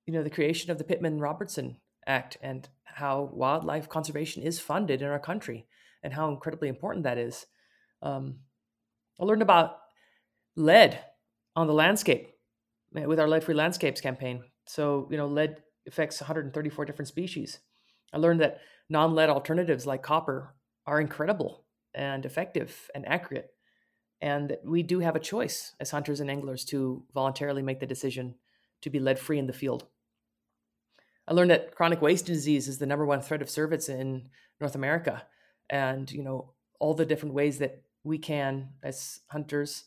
[0.05, 5.01] you know the creation of the Pittman Robertson Act and how wildlife conservation is funded
[5.01, 5.65] in our country
[6.03, 7.45] and how incredibly important that is.
[8.01, 8.39] Um,
[9.19, 9.77] I learned about
[10.55, 10.99] lead
[11.55, 12.29] on the landscape
[12.95, 14.43] eh, with our Lead Free Landscapes campaign.
[14.67, 17.59] So, you know, lead affects 134 different species.
[18.13, 20.55] I learned that non lead alternatives like copper
[20.85, 23.51] are incredible and effective and accurate,
[24.21, 27.85] and that we do have a choice as hunters and anglers to voluntarily make the
[27.85, 28.35] decision
[28.81, 29.85] to be lead free in the field.
[31.27, 34.29] I learned that chronic wasting disease is the number one threat of cervids in
[34.59, 35.25] North America,
[35.69, 39.85] and you know all the different ways that we can, as hunters,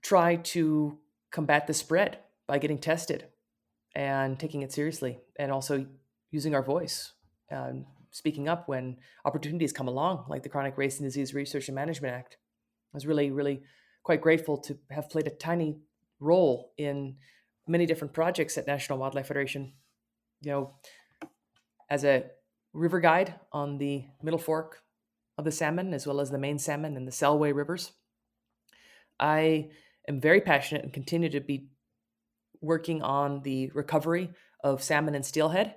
[0.00, 0.98] try to
[1.30, 3.26] combat the spread by getting tested
[3.98, 5.84] and taking it seriously and also
[6.30, 7.14] using our voice
[7.50, 12.14] um, speaking up when opportunities come along like the chronic wasting disease research and management
[12.14, 12.38] act.
[12.94, 13.60] I was really really
[14.04, 15.80] quite grateful to have played a tiny
[16.20, 17.16] role in
[17.66, 19.72] many different projects at national wildlife federation.
[20.42, 20.74] You know
[21.90, 22.26] as a
[22.72, 24.82] river guide on the middle fork
[25.36, 27.92] of the salmon as well as the main salmon and the selway rivers
[29.18, 29.70] i
[30.06, 31.68] am very passionate and continue to be
[32.60, 34.30] working on the recovery
[34.64, 35.74] of salmon and steelhead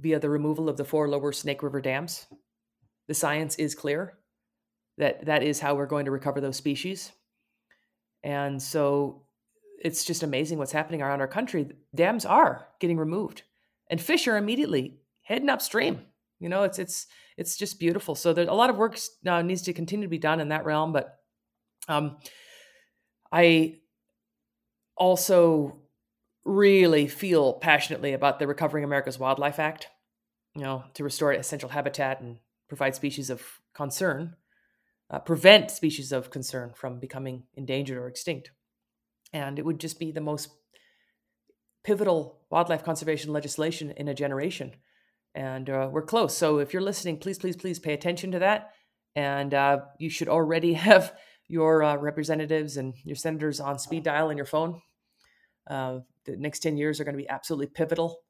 [0.00, 2.26] via the removal of the four lower Snake River dams.
[3.08, 4.18] The science is clear
[4.98, 7.12] that that is how we're going to recover those species.
[8.22, 9.22] And so
[9.82, 11.68] it's just amazing what's happening around our country.
[11.94, 13.42] Dams are getting removed
[13.88, 16.00] and fish are immediately heading upstream.
[16.40, 18.14] You know, it's it's it's just beautiful.
[18.14, 20.64] So there's a lot of work now needs to continue to be done in that
[20.64, 21.18] realm, but
[21.88, 22.16] um
[23.32, 23.80] I
[24.96, 25.78] also
[26.46, 29.88] really feel passionately about the Recovering America's Wildlife Act,
[30.54, 32.38] you know, to restore essential habitat and
[32.68, 33.42] provide species of
[33.74, 34.36] concern.
[35.10, 38.50] uh, prevent species of concern from becoming endangered or extinct.
[39.32, 40.50] And it would just be the most
[41.84, 44.72] pivotal wildlife conservation legislation in a generation.
[45.34, 46.36] And uh, we're close.
[46.36, 48.72] So if you're listening, please, please, please pay attention to that.
[49.14, 51.12] And uh, you should already have
[51.48, 54.82] your uh, representatives and your senators on speed dial in your phone.
[56.26, 58.20] The next 10 years are going to be absolutely pivotal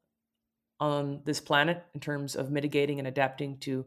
[0.78, 3.86] on this planet in terms of mitigating and adapting to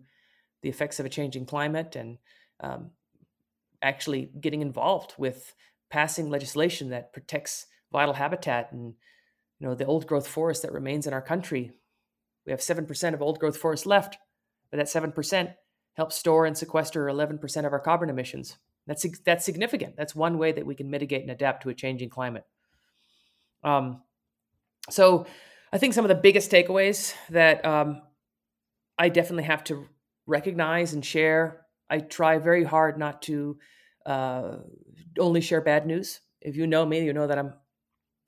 [0.62, 2.18] the effects of a changing climate and
[2.62, 2.90] um,
[3.82, 5.54] actually getting involved with
[5.90, 8.96] passing legislation that protects vital habitat and
[9.60, 11.72] you know the old growth forest that remains in our country.
[12.46, 14.18] We have 7% of old growth forest left
[14.72, 15.54] but that 7%
[15.94, 18.58] helps store and sequester 11% of our carbon emissions.
[18.88, 19.96] That's that's significant.
[19.98, 22.46] That's one way that we can mitigate and adapt to a changing climate
[23.64, 24.02] um,
[24.90, 25.26] so
[25.72, 28.02] i think some of the biggest takeaways that um,
[28.98, 29.88] i definitely have to
[30.26, 33.58] recognize and share I try very hard not to
[34.06, 34.58] uh,
[35.18, 36.22] only share bad news.
[36.42, 37.54] If you know me, you know that I'm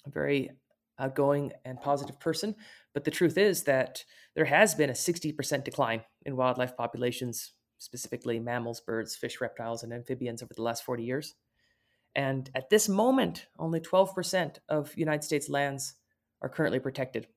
[0.05, 0.51] a very
[0.99, 2.55] outgoing and positive person.
[2.93, 4.03] But the truth is that
[4.35, 9.93] there has been a 60% decline in wildlife populations, specifically mammals, birds, fish, reptiles, and
[9.93, 11.35] amphibians over the last 40 years.
[12.15, 15.95] And at this moment, only 12% of United States lands
[16.41, 17.27] are currently protected.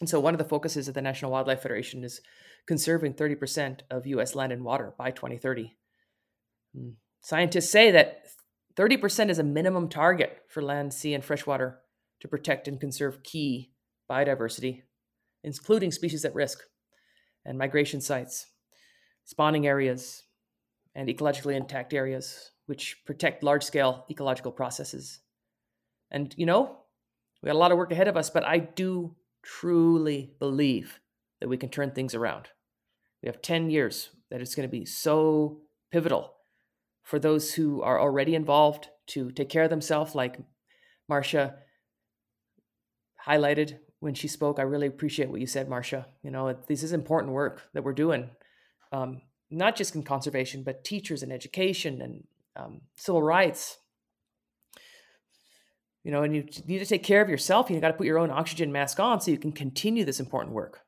[0.00, 2.20] And so one of the focuses of the National Wildlife Federation is
[2.66, 5.76] conserving 30% of US land and water by 2030.
[6.74, 6.90] Hmm.
[7.20, 8.24] Scientists say that
[8.76, 11.80] 30% is a minimum target for land, sea, and freshwater
[12.20, 13.72] to protect and conserve key
[14.10, 14.82] biodiversity,
[15.44, 16.60] including species at risk
[17.44, 18.46] and migration sites,
[19.24, 20.24] spawning areas,
[20.94, 25.20] and ecologically intact areas, which protect large scale ecological processes.
[26.10, 26.76] And, you know,
[27.42, 31.00] we got a lot of work ahead of us, but I do truly believe
[31.40, 32.48] that we can turn things around.
[33.22, 35.60] We have 10 years that it's going to be so
[35.90, 36.34] pivotal
[37.02, 40.38] for those who are already involved to take care of themselves, like
[41.08, 41.56] Marcia
[43.26, 44.58] highlighted when she spoke.
[44.58, 46.06] I really appreciate what you said, Marcia.
[46.22, 48.30] You know, this is important work that we're doing,
[48.92, 52.24] um, not just in conservation, but teachers and education and
[52.56, 53.78] um, civil rights.
[56.04, 57.70] You know, and you need to take care of yourself.
[57.70, 60.52] You got to put your own oxygen mask on so you can continue this important
[60.52, 60.80] work.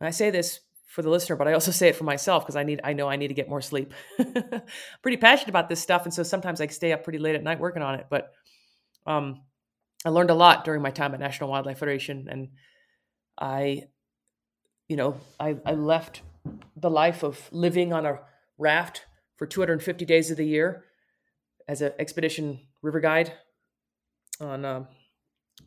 [0.00, 2.56] And I say this for the listener, but I also say it for myself because
[2.56, 3.92] I need I know I need to get more sleep.
[5.02, 7.60] pretty passionate about this stuff, and so sometimes I stay up pretty late at night
[7.60, 8.06] working on it.
[8.10, 8.32] But
[9.06, 9.42] um,
[10.04, 12.48] I learned a lot during my time at National Wildlife Federation, and
[13.38, 13.84] I,
[14.88, 16.22] you know, I, I left
[16.76, 18.20] the life of living on a
[18.58, 19.04] raft
[19.36, 20.84] for 250 days of the year
[21.68, 23.32] as an expedition river guide
[24.40, 24.84] on uh,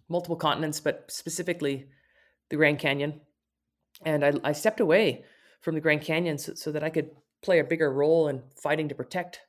[0.07, 1.87] multiple continents, but specifically
[2.49, 3.21] the Grand Canyon
[4.05, 5.23] and I, I stepped away
[5.61, 7.11] from the Grand Canyon so, so that I could
[7.41, 9.41] play a bigger role in fighting to protect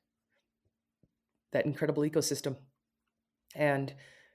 [1.53, 2.57] that incredible ecosystem.
[3.55, 3.93] And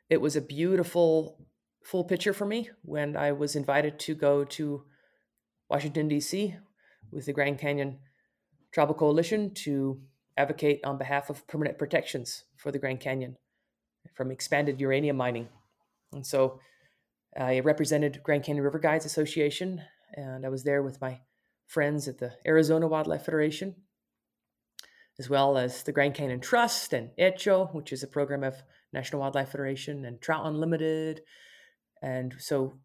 [0.10, 1.38] it was a beautiful
[1.84, 4.84] full picture for me when I was invited to go to
[5.70, 6.56] Washington, D.C.
[7.12, 8.00] with the Grand Canyon
[8.76, 10.02] Tribal Coalition to
[10.36, 13.38] advocate on behalf of permanent protections for the Grand Canyon
[14.14, 15.48] from expanded uranium mining.
[16.12, 16.60] And so
[17.40, 19.82] I represented Grand Canyon River Guides Association
[20.14, 21.22] and I was there with my
[21.68, 23.76] friends at the Arizona Wildlife Federation,
[25.18, 28.62] as well as the Grand Canyon Trust and ECHO, which is a program of
[28.92, 31.22] National Wildlife Federation, and Trout Unlimited.
[32.02, 32.78] And so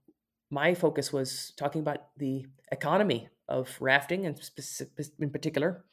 [0.51, 4.40] my focus was talking about the economy of rafting, and
[5.18, 5.84] in particular,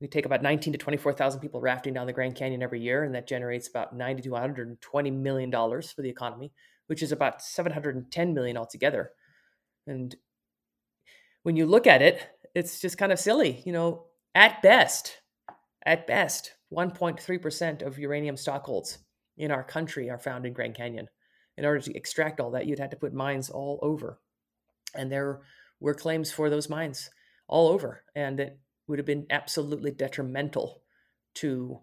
[0.00, 3.14] we take about 19 to 24,000 people rafting down the Grand Canyon every year, and
[3.14, 6.52] that generates about 90 to 120 million dollars for the economy,
[6.86, 9.10] which is about 710 million altogether.
[9.86, 10.14] And
[11.42, 13.62] when you look at it, it's just kind of silly.
[13.66, 15.18] You know, at best,
[15.84, 18.98] at best, 1.3% of uranium stockholds
[19.36, 21.08] in our country are found in Grand Canyon.
[21.56, 24.18] In order to extract all that, you'd have to put mines all over.
[24.94, 25.40] And there
[25.80, 27.10] were claims for those mines
[27.48, 28.04] all over.
[28.14, 30.82] And it would have been absolutely detrimental
[31.36, 31.80] to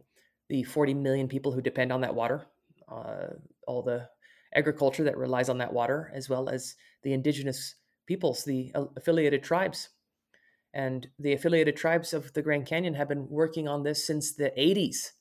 [0.49, 2.45] the 40 million people who depend on that water,
[2.89, 3.27] uh,
[3.67, 4.07] all the
[4.55, 7.75] agriculture that relies on that water, as well as the indigenous
[8.05, 9.89] peoples, the affiliated tribes.
[10.73, 14.51] And the affiliated tribes of the Grand Canyon have been working on this since the
[14.57, 15.11] 80s.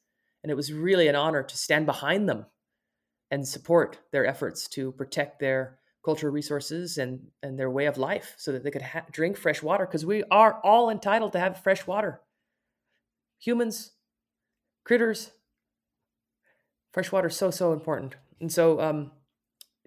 [0.43, 2.47] And it was really an honor to stand behind them
[3.31, 8.35] and support their efforts to protect their cultural resources and, and their way of life
[8.39, 11.61] so that they could ha- drink fresh water because we are all entitled to have
[11.65, 12.21] fresh water.
[13.41, 13.91] Humans,
[14.85, 15.33] critters,
[16.93, 18.15] fresh water is so, so important.
[18.41, 19.11] And so um,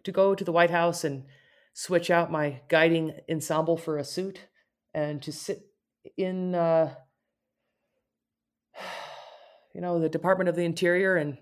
[0.04, 1.24] to go to the White House and
[1.74, 4.42] switch out my guiding ensemble for a suit
[4.94, 5.68] and to sit
[6.18, 6.94] in uh,
[9.74, 11.38] you know, the Department of the Interior and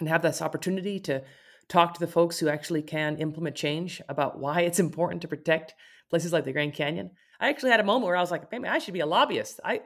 [0.00, 1.22] and have this opportunity to
[1.68, 5.74] talk to the folks who actually can implement change about why it's important to protect
[6.10, 7.10] places like the Grand Canyon.
[7.40, 9.60] I actually had a moment where I was like, maybe I should be a lobbyist.
[9.64, 9.80] I,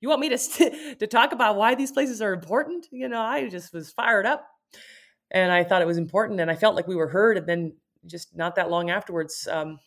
[0.00, 2.86] you want me to st- to talk about why these places are important?
[2.90, 4.46] You know, I just was fired up,
[5.30, 7.36] and I thought it was important, and I felt like we were heard.
[7.36, 7.76] And then
[8.06, 9.78] just not that long afterwards, um,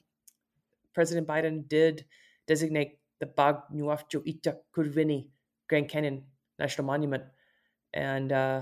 [0.93, 2.05] President Biden did
[2.45, 5.29] designate the Bag Ita Kurvini
[5.67, 6.23] Grand Canyon
[6.59, 7.23] National Monument,
[7.93, 8.61] and uh,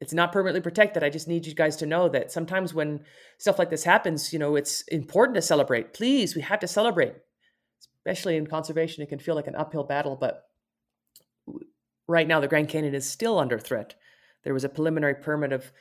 [0.00, 1.02] it's not permanently protected.
[1.02, 3.00] I just need you guys to know that sometimes when
[3.38, 5.94] stuff like this happens, you know, it's important to celebrate.
[5.94, 7.14] Please, we have to celebrate,
[7.98, 9.02] especially in conservation.
[9.02, 10.48] It can feel like an uphill battle, but
[12.06, 13.94] right now the Grand Canyon is still under threat.
[14.44, 15.72] There was a preliminary permit of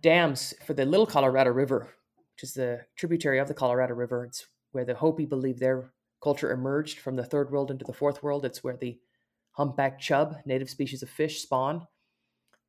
[0.00, 1.88] dams for the Little Colorado River,
[2.34, 4.24] which is the tributary of the Colorado River.
[4.24, 5.92] It's where the Hopi believe their
[6.22, 8.44] culture emerged from the third world into the fourth world.
[8.44, 8.98] It's where the
[9.52, 11.86] humpback chub, native species of fish, spawn.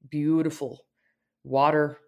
[0.10, 0.87] Beautiful
[1.48, 2.00] water.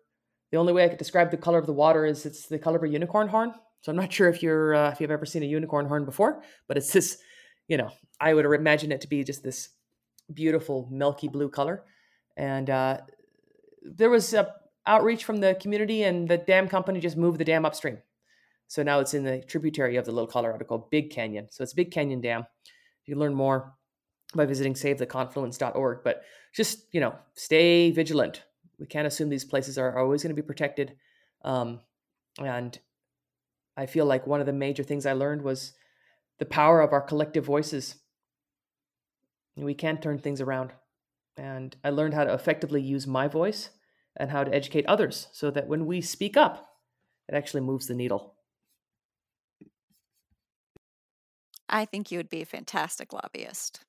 [0.51, 2.77] The only way I could describe the color of the water is it's the color
[2.77, 3.53] of a unicorn horn.
[3.81, 6.43] So I'm not sure if you're uh, if you've ever seen a unicorn horn before,
[6.67, 7.17] but it's this,
[7.67, 9.69] you know, I would imagine it to be just this
[10.33, 11.83] beautiful milky blue color.
[12.37, 12.97] And uh,
[13.83, 14.53] there was a
[14.85, 17.99] outreach from the community, and the dam company just moved the dam upstream.
[18.67, 21.47] So now it's in the tributary of the Little Colorado called Big Canyon.
[21.49, 22.45] So it's Big Canyon Dam.
[23.05, 23.73] You can learn more
[24.35, 25.99] by visiting savetheconfluence.org.
[26.03, 26.21] But
[26.53, 28.43] just you know, stay vigilant
[28.79, 30.95] we can't assume these places are always going to be protected.
[31.43, 31.81] Um,
[32.39, 32.79] and
[33.75, 35.73] I feel like one of the major things I learned was
[36.39, 37.97] the power of our collective voices.
[39.55, 40.71] We can turn things around.
[41.37, 43.69] And I learned how to effectively use my voice
[44.15, 46.69] and how to educate others so that when we speak up,
[47.27, 48.35] it actually moves the needle.
[51.67, 53.81] I think you would be a fantastic lobbyist.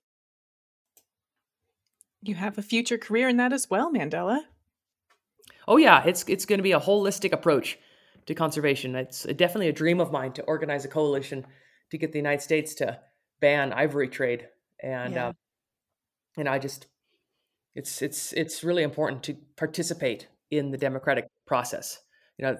[2.22, 4.42] You have a future career in that as well, Mandela
[5.68, 7.78] oh yeah, it's it's going to be a holistic approach
[8.26, 8.94] to conservation.
[8.94, 11.46] It's definitely a dream of mine to organize a coalition
[11.90, 12.98] to get the United States to
[13.40, 14.48] ban ivory trade,
[14.82, 15.28] and yeah.
[15.28, 15.32] uh,
[16.36, 16.86] and I just
[17.74, 22.00] it's it's it's really important to participate in the democratic process.
[22.38, 22.58] You know,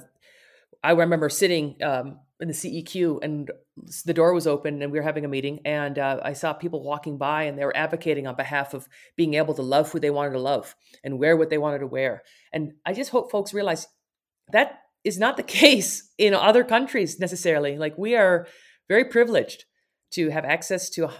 [0.82, 3.50] I remember sitting um, in the CEQ and
[4.04, 6.82] the door was open and we were having a meeting and uh, I saw people
[6.82, 10.10] walking by and they were advocating on behalf of being able to love who they
[10.10, 10.74] wanted to love
[11.04, 12.22] and wear what they wanted to wear.
[12.52, 13.86] And I just hope folks realize
[14.52, 17.76] that is not the case in other countries necessarily.
[17.76, 18.46] Like we are
[18.88, 19.64] very privileged
[20.12, 21.10] to have access to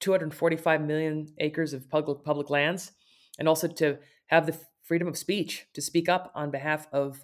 [0.00, 2.92] 245 million acres of public public lands
[3.38, 7.20] and also to have the freedom of speech to speak up on behalf of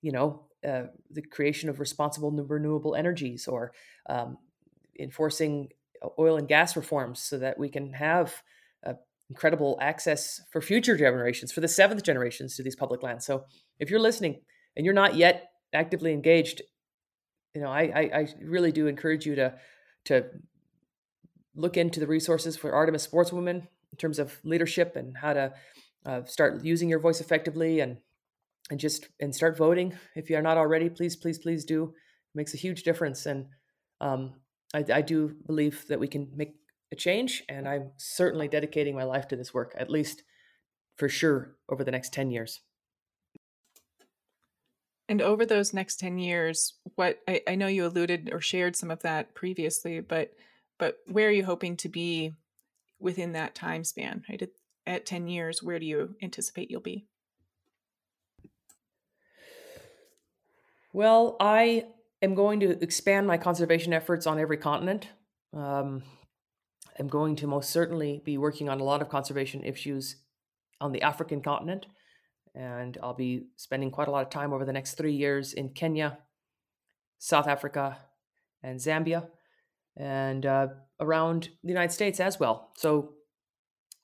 [0.00, 3.72] you know uh, the creation of responsible renewable energies or
[4.08, 4.38] um,
[4.98, 5.68] enforcing
[6.18, 8.42] oil and gas reforms so that we can have
[8.86, 8.94] uh,
[9.30, 13.24] incredible access for future generations, for the seventh generations to these public lands.
[13.24, 13.44] So
[13.78, 14.40] if you're listening
[14.76, 16.62] and you're not yet actively engaged,
[17.54, 19.54] you know, I, I, I really do encourage you to
[20.06, 20.24] to
[21.56, 25.52] look into the resources for Artemis sportswomen in terms of leadership and how to
[26.04, 27.96] uh, start using your voice effectively and
[28.70, 29.94] and just and start voting.
[30.14, 31.84] If you are not already please please please do.
[31.84, 33.46] It makes a huge difference and
[34.00, 34.34] um,
[34.74, 36.54] I, I do believe that we can make
[36.92, 40.22] a change and i'm certainly dedicating my life to this work at least
[40.96, 42.60] for sure over the next 10 years.
[45.08, 48.90] And over those next 10 years what I, I know you alluded or shared some
[48.90, 50.32] of that previously but
[50.78, 52.32] but where are you hoping to be
[52.98, 54.24] within that time span?
[54.28, 54.50] Right at,
[54.86, 57.06] at 10 years where do you anticipate you'll be
[60.94, 61.86] Well, I
[62.22, 65.08] am going to expand my conservation efforts on every continent.
[65.52, 66.04] Um,
[66.96, 70.14] I'm going to most certainly be working on a lot of conservation issues
[70.80, 71.86] on the African continent,
[72.54, 75.70] and I'll be spending quite a lot of time over the next three years in
[75.70, 76.18] Kenya,
[77.18, 77.98] South Africa,
[78.62, 79.26] and Zambia,
[79.96, 80.68] and uh,
[81.00, 82.70] around the United States as well.
[82.76, 83.14] So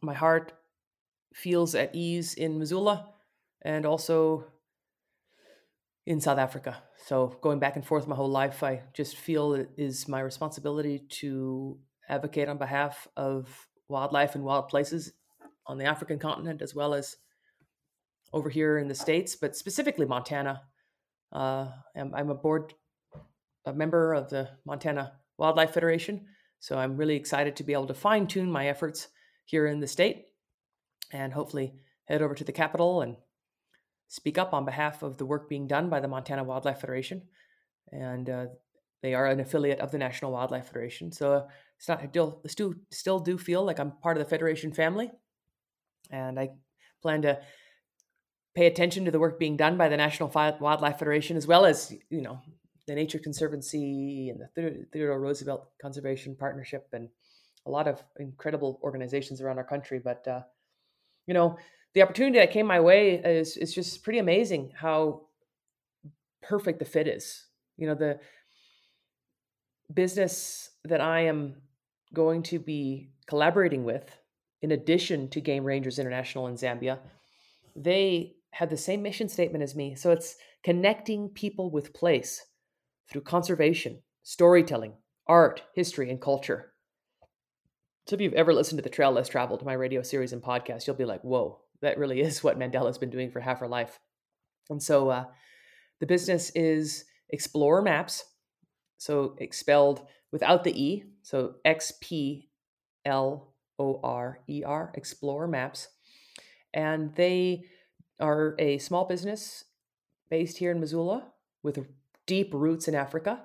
[0.03, 0.55] my heart
[1.35, 3.11] feels at ease in Missoula
[3.63, 4.50] and also
[6.11, 6.83] in South Africa.
[7.07, 11.05] So going back and forth my whole life, I just feel it is my responsibility
[11.21, 15.13] to advocate on behalf of wildlife and wild places
[15.69, 17.17] on the African continent as well as
[18.33, 20.63] over here in the states, but specifically Montana.
[21.33, 22.75] Uh, I'm, I'm a board
[23.65, 26.27] a member of the Montana Wildlife Federation,
[26.59, 29.07] so I'm really excited to be able to fine tune my efforts
[29.45, 30.25] here in the state
[31.13, 31.75] and hopefully
[32.07, 33.17] head over to the capital and
[34.11, 37.23] speak up on behalf of the work being done by the Montana Wildlife Federation,
[37.93, 38.47] and uh,
[39.03, 41.13] they are an affiliate of the National Wildlife Federation.
[41.13, 41.47] So
[41.79, 45.11] it's not I still still still do feel like I'm part of the federation family,
[46.11, 46.51] And I
[47.03, 47.41] plan to
[48.55, 51.95] pay attention to the work being done by the National Wildlife Federation, as well as,
[52.11, 52.41] you know,
[52.87, 57.09] the Nature Conservancy and the Theodore Roosevelt Conservation Partnership and
[57.67, 60.01] a lot of incredible organizations around our country.
[60.03, 60.43] But, uh,
[61.27, 61.59] you know,
[61.95, 65.23] the opportunity that came my way is, is just pretty amazing how
[66.43, 67.47] perfect the fit is.
[67.77, 68.19] You know, the
[69.93, 71.57] business that I am
[72.15, 74.17] going to be collaborating with,
[74.63, 76.99] in addition to Game Rangers International in Zambia,
[77.75, 79.95] they had the same mission statement as me.
[79.95, 82.45] So it's connecting people with place
[83.11, 84.95] through conservation, storytelling,
[85.27, 86.73] art, history, and culture.
[88.07, 90.87] So if you've ever listened to the Trail Less Traveled, my radio series and podcast,
[90.87, 93.99] you'll be like, whoa, that really is what Mandela's been doing for half her life.
[94.69, 95.25] And so uh,
[95.99, 97.05] the business is
[97.35, 98.25] Xplorer Maps.
[98.99, 101.05] So expelled without the E.
[101.23, 102.51] So X P
[103.05, 105.89] L O R E R, Xplorer Maps.
[106.73, 107.65] And they
[108.21, 109.65] are a small business
[110.29, 111.29] based here in Missoula
[111.63, 111.87] with
[112.27, 113.43] deep roots in Africa.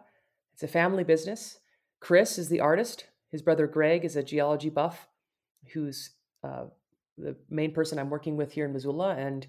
[0.53, 1.57] It's a family business.
[1.99, 3.05] Chris is the artist.
[3.31, 5.07] His brother Greg is a geology buff
[5.73, 6.11] who's
[6.43, 6.65] uh,
[7.17, 9.15] the main person I'm working with here in Missoula.
[9.15, 9.45] And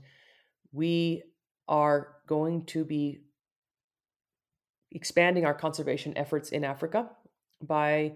[0.73, 1.23] we
[1.69, 3.21] are going to be
[4.93, 7.11] expanding our conservation efforts in Africa
[7.63, 8.15] by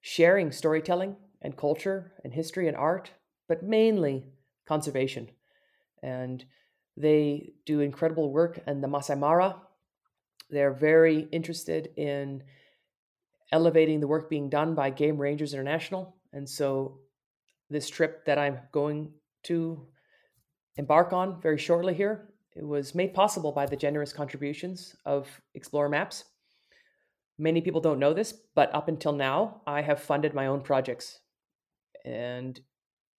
[0.00, 3.10] sharing storytelling and culture and history and art,
[3.48, 4.24] but mainly
[4.66, 5.28] conservation.
[6.02, 6.44] And
[6.96, 9.56] they do incredible work and the Masai Mara.
[10.50, 12.42] They're very interested in
[13.50, 16.16] elevating the work being done by Game Rangers International.
[16.32, 17.00] And so,
[17.72, 19.12] this trip that I'm going
[19.44, 19.86] to
[20.76, 25.90] embark on very shortly here it was made possible by the generous contributions of Xplorer
[25.90, 26.24] Maps.
[27.38, 31.18] Many people don't know this, but up until now, I have funded my own projects.
[32.04, 32.60] And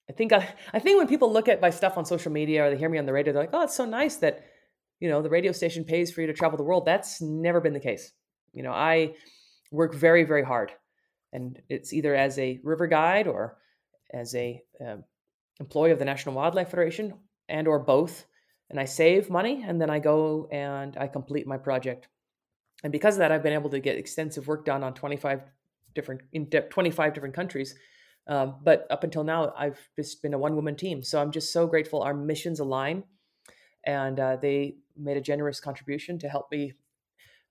[0.09, 2.69] I think I, I think when people look at my stuff on social media or
[2.69, 4.45] they hear me on the radio, they're like, "Oh, it's so nice that
[4.99, 7.73] you know the radio station pays for you to travel the world." That's never been
[7.73, 8.11] the case.
[8.51, 9.15] You know, I
[9.71, 10.73] work very, very hard,
[11.31, 13.57] and it's either as a river guide or
[14.13, 14.97] as a uh,
[15.59, 17.13] employee of the National Wildlife Federation,
[17.49, 18.25] and or both
[18.69, 22.07] and I save money and then I go and I complete my project.
[22.83, 25.41] And because of that, I've been able to get extensive work done on 25
[25.93, 27.75] different in 25 different countries.
[28.25, 31.03] Um, but up until now, I've just been a one woman team.
[31.03, 32.01] So I'm just so grateful.
[32.01, 33.03] Our missions align,
[33.85, 36.73] and uh, they made a generous contribution to help me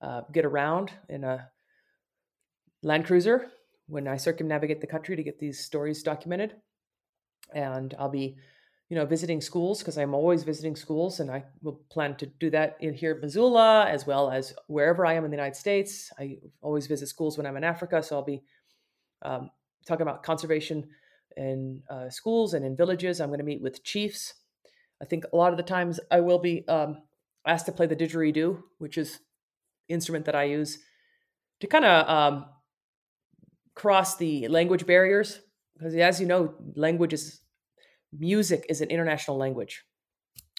[0.01, 1.49] uh, get around in a
[2.81, 3.49] Land Cruiser
[3.93, 6.55] when I circumnavigate the country to get these stories documented.
[7.53, 8.37] And I'll be
[8.89, 12.49] you know, visiting schools because I'm always visiting schools, and I will plan to do
[12.51, 16.11] that in here at Missoula as well as wherever I am in the United States.
[16.19, 18.43] I always visit schools when I'm in Africa, so I'll be
[19.23, 19.49] um,
[19.87, 20.89] talking about conservation
[21.37, 23.19] in uh, schools and in villages.
[23.19, 24.35] I'm going to meet with chiefs.
[25.01, 27.01] I think a lot of the times I will be um,
[27.47, 29.21] asked to play the didgeridoo, which is
[29.89, 30.77] instrument that I use
[31.61, 32.45] to kind of um,
[33.75, 35.39] cross the language barriers
[35.77, 37.41] because, as you know, language is
[38.17, 39.83] music is an international language.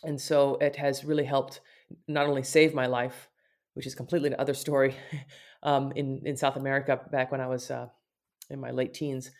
[0.02, 1.60] And so it has really helped
[2.08, 3.28] not only save my life,
[3.74, 4.96] which is completely another story
[5.62, 7.88] um, in, in South America back when I was uh,
[8.50, 9.30] in my late teens,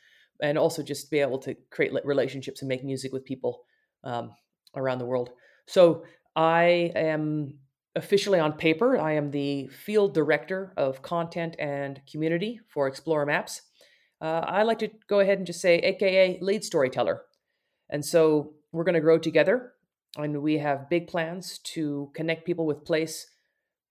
[0.42, 3.64] and also just be able to create relationships and make music with people
[4.02, 4.30] um,
[4.76, 5.30] around the world.
[5.66, 6.04] So
[6.34, 7.58] I am
[7.96, 8.98] officially on paper.
[8.98, 13.62] I am the field director of content and community for Xplorer Maps.
[14.20, 17.22] Uh, I like to go ahead and just say, AKA lead storyteller.
[17.90, 19.72] And so we're going to grow together.
[20.16, 23.30] And we have big plans to connect people with place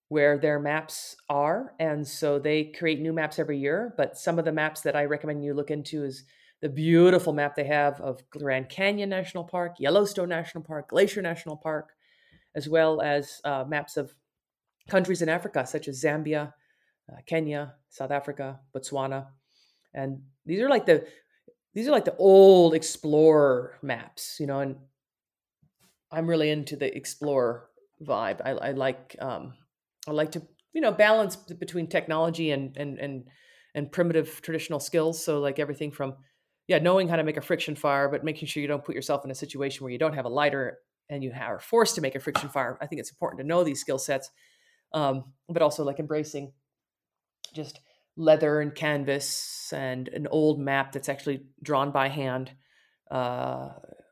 [0.08, 1.74] where their maps are.
[1.80, 3.94] And so they create new maps every year.
[3.98, 6.24] But some of the maps that I recommend you look into is
[6.62, 11.58] the beautiful map they have of Grand Canyon National Park, Yellowstone National Park, Glacier National
[11.58, 11.94] Park,
[12.56, 14.14] as well as uh, maps of
[14.88, 16.54] countries in Africa, such as Zambia,
[17.12, 19.28] uh, Kenya, South Africa, Botswana.
[19.94, 21.06] And these are like the
[21.74, 24.76] these are like the old explorer maps, you know, and
[26.12, 27.70] I'm really into the explorer
[28.02, 28.42] vibe.
[28.46, 29.54] I, I like um,
[30.08, 30.42] I like to
[30.74, 33.28] you know balance between technology and and and
[33.76, 35.24] and primitive traditional skills.
[35.24, 36.16] So like everything from
[36.68, 39.26] yeah knowing how to make a friction fire, but making sure you don't put yourself
[39.26, 40.80] in a situation where you don't have a lighter
[41.14, 42.78] and you are forced to make a friction fire.
[42.82, 44.30] I think it's important to know these skill sets,
[44.94, 46.54] um, but also like embracing
[47.54, 47.80] just
[48.18, 52.52] leather and canvas and an old map that's actually drawn by hand.
[53.10, 53.70] Uh,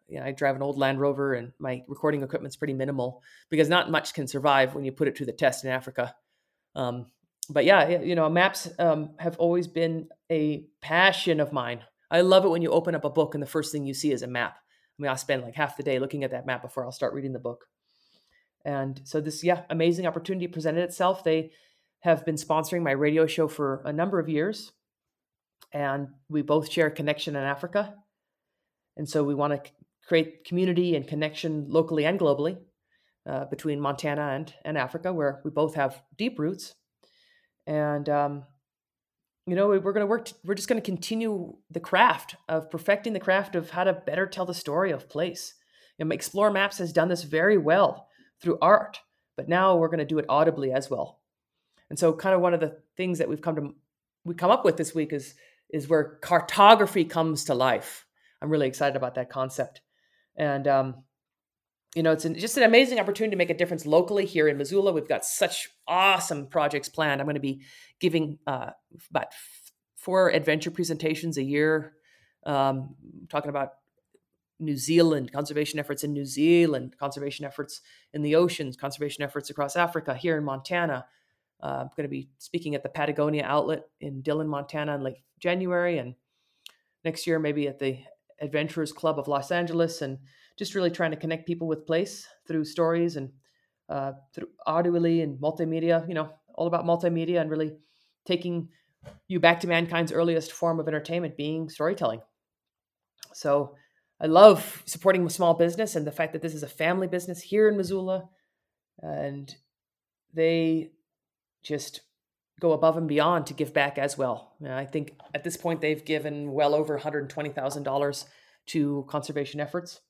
[0.07, 3.69] you know, I drive an old Land Rover and my recording equipment's pretty minimal because
[3.69, 6.13] not much can survive when you put it to the test in Africa.
[6.75, 7.07] Um,
[7.49, 11.81] but yeah, you know, maps um, have always been a passion of mine.
[12.09, 14.11] I love it when you open up a book and the first thing you see
[14.11, 14.57] is a map.
[15.01, 17.33] Mean, I'll spend like half the day looking at that map before I'll start reading
[17.33, 17.65] the book.
[18.63, 21.23] And so this, yeah, amazing opportunity presented itself.
[21.23, 21.51] They
[22.01, 24.71] have been sponsoring my radio show for a number of years,
[25.71, 27.95] and we both share a connection in Africa.
[28.97, 29.71] And so we want to
[30.07, 32.57] create community and connection locally and globally
[33.27, 36.73] uh, between Montana and, and Africa, where we both have deep roots.
[37.65, 38.43] And, um,
[39.47, 43.13] you know, we're going to work, we're just going to continue the craft of perfecting
[43.13, 45.55] the craft of how to better tell the story of place.
[45.99, 48.07] Know, Xplorer Maps has done this very well
[48.41, 48.99] through art,
[49.37, 51.19] but now we're going to do it audibly as well.
[51.89, 53.75] And so, kind of one of the things that we've come to
[54.23, 55.35] we come up with this week is
[55.69, 58.05] is where cartography comes to life.
[58.41, 59.81] I'm really excited about that concept,
[60.35, 61.03] and um,
[61.95, 64.57] you know, it's an, just an amazing opportunity to make a difference locally here in
[64.57, 64.93] Missoula.
[64.93, 67.19] We've got such awesome projects planned.
[67.19, 67.61] I'm going to be
[67.99, 68.71] giving uh,
[69.09, 69.27] about
[69.97, 71.93] four adventure presentations a year,
[72.45, 72.95] um,
[73.29, 73.71] talking about
[74.59, 77.81] New Zealand, conservation efforts in New Zealand, conservation efforts
[78.13, 81.05] in the oceans, conservation efforts across Africa, here in Montana.
[81.61, 85.23] Uh, I'm going to be speaking at the Patagonia outlet in Dillon, Montana in late
[85.39, 86.15] January, and
[87.03, 87.99] next year maybe at the
[88.39, 90.19] Adventurers Club of Los Angeles, and
[90.57, 93.29] just really trying to connect people with place through stories and
[93.89, 96.07] uh, through audibly and multimedia.
[96.07, 97.73] You know, all about multimedia and really
[98.25, 98.69] taking
[99.27, 102.21] you back to mankind's earliest form of entertainment, being storytelling.
[103.33, 103.75] So
[104.19, 107.67] I love supporting small business and the fact that this is a family business here
[107.67, 108.29] in Missoula,
[109.01, 109.53] and
[110.33, 110.91] they
[111.63, 112.01] just
[112.59, 114.53] go above and beyond to give back as well.
[114.59, 118.25] And I think at this point they've given well over $120,000
[118.67, 120.01] to conservation efforts,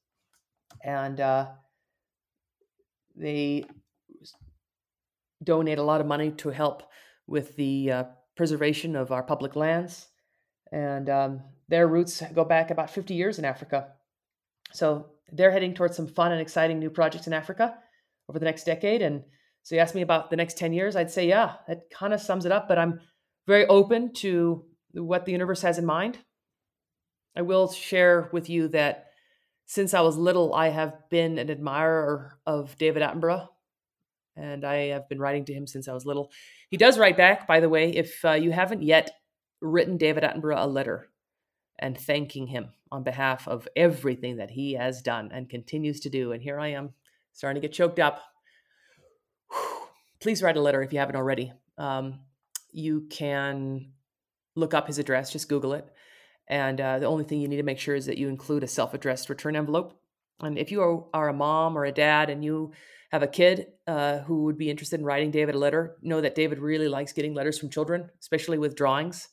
[0.83, 1.47] and uh,
[3.15, 3.65] they
[5.43, 6.83] donate a lot of money to help
[7.27, 8.03] with the uh,
[8.35, 10.07] preservation of our public lands.
[10.71, 13.89] And um, their roots go back about 50 years in Africa.
[14.71, 17.77] So they're heading towards some fun and exciting new projects in Africa
[18.29, 19.01] over the next decade.
[19.01, 19.23] And
[19.63, 22.21] so you asked me about the next 10 years, I'd say, yeah, that kind of
[22.21, 22.99] sums it up, but I'm
[23.47, 26.17] very open to what the universe has in mind.
[27.35, 29.10] I will share with you that
[29.71, 33.47] since I was little, I have been an admirer of David Attenborough,
[34.35, 36.29] and I have been writing to him since I was little.
[36.69, 37.89] He does write back, by the way.
[37.89, 39.11] If uh, you haven't yet
[39.61, 41.07] written David Attenborough a letter
[41.79, 46.33] and thanking him on behalf of everything that he has done and continues to do,
[46.33, 46.89] and here I am
[47.31, 48.21] starting to get choked up.
[50.19, 51.53] Please write a letter if you haven't already.
[51.77, 52.19] Um,
[52.73, 53.93] you can
[54.57, 55.87] look up his address, just Google it.
[56.51, 58.67] And uh, the only thing you need to make sure is that you include a
[58.67, 59.97] self addressed return envelope.
[60.41, 62.73] And if you are, are, a mom or a dad and you
[63.09, 66.35] have a kid uh, who would be interested in writing David a letter, know that
[66.35, 69.29] David really likes getting letters from children, especially with drawings,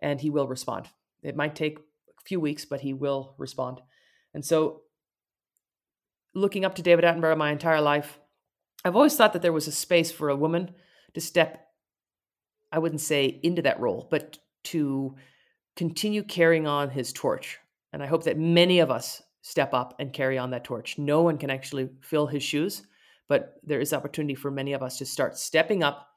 [0.00, 0.88] and he will respond.
[1.22, 3.82] It might take a few weeks, but he will respond.
[4.32, 4.82] And so,
[6.34, 8.18] looking up to David Attenborough my entire life,
[8.82, 10.74] I've always thought that there was a space for a woman
[11.12, 11.66] to step,
[12.72, 15.16] I wouldn't say into that role, but to
[15.76, 17.58] continue carrying on his torch.
[17.92, 20.98] And I hope that many of us step up and carry on that torch.
[20.98, 22.82] No one can actually fill his shoes
[23.28, 26.08] but there is opportunity for many of us to start stepping up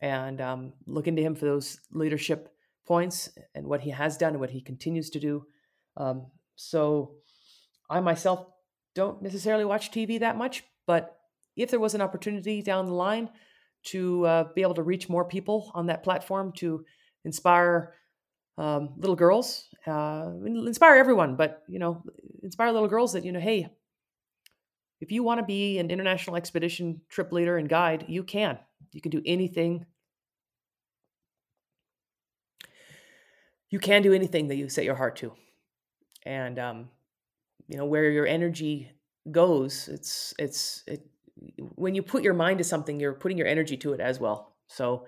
[0.00, 2.52] and um, looking to him for those leadership
[2.86, 5.44] points and what he has done and what he continues to do.
[5.96, 6.26] Um,
[6.56, 7.16] so
[7.90, 8.46] I myself
[8.94, 11.18] don't necessarily watch TV that much, but
[11.56, 13.28] if there was an opportunity down the line
[13.82, 16.84] to uh, be able to reach more people on that platform to
[17.24, 17.94] inspire
[18.60, 22.02] um, little girls, uh, inspire everyone, but you know,
[22.42, 23.70] inspire little girls that you know, hey,
[25.00, 28.58] if you want to be an international expedition trip leader and guide, you can.
[28.92, 29.86] You can do anything.
[33.70, 35.32] You can do anything that you set your heart to.
[36.26, 36.90] And um,
[37.66, 38.90] you know, where your energy
[39.30, 41.06] goes, it's it's it
[41.76, 44.56] when you put your mind to something, you're putting your energy to it as well.
[44.68, 45.06] So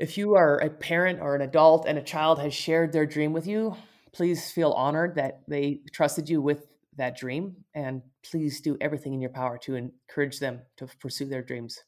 [0.00, 3.34] if you are a parent or an adult and a child has shared their dream
[3.34, 3.76] with you,
[4.12, 9.20] please feel honored that they trusted you with that dream and please do everything in
[9.20, 11.78] your power to encourage them to pursue their dreams.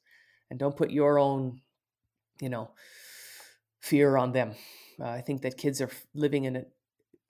[0.50, 1.62] And don't put your own
[2.40, 2.70] you know
[3.80, 4.54] fear on them.
[5.00, 6.62] Uh, i think that kids are living in a,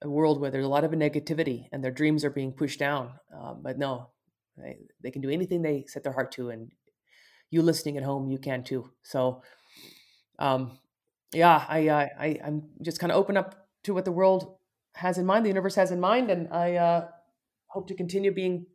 [0.02, 3.12] a, world where there's a lot of negativity and their dreams are being pushed down
[3.38, 4.10] um, but no
[4.56, 6.72] they, they can do anything they set their heart to and
[7.52, 8.90] you listening at home you can too.
[9.02, 9.42] So
[10.42, 10.78] um,
[11.32, 14.56] yeah I, I, I i'm just kind of open up to what the world
[14.94, 17.08] has in mind the universe has in mind and i uh,
[17.68, 18.66] hope to continue being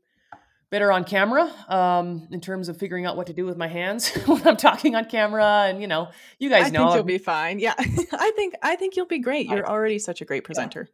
[0.70, 4.10] better on camera um, in terms of figuring out what to do with my hands
[4.26, 5.66] when I'm talking on camera.
[5.68, 6.10] And you know,
[6.40, 7.60] you guys I know think you'll be fine.
[7.60, 9.48] Yeah, I think I think you'll be great.
[9.48, 10.90] You're I, already such a great presenter.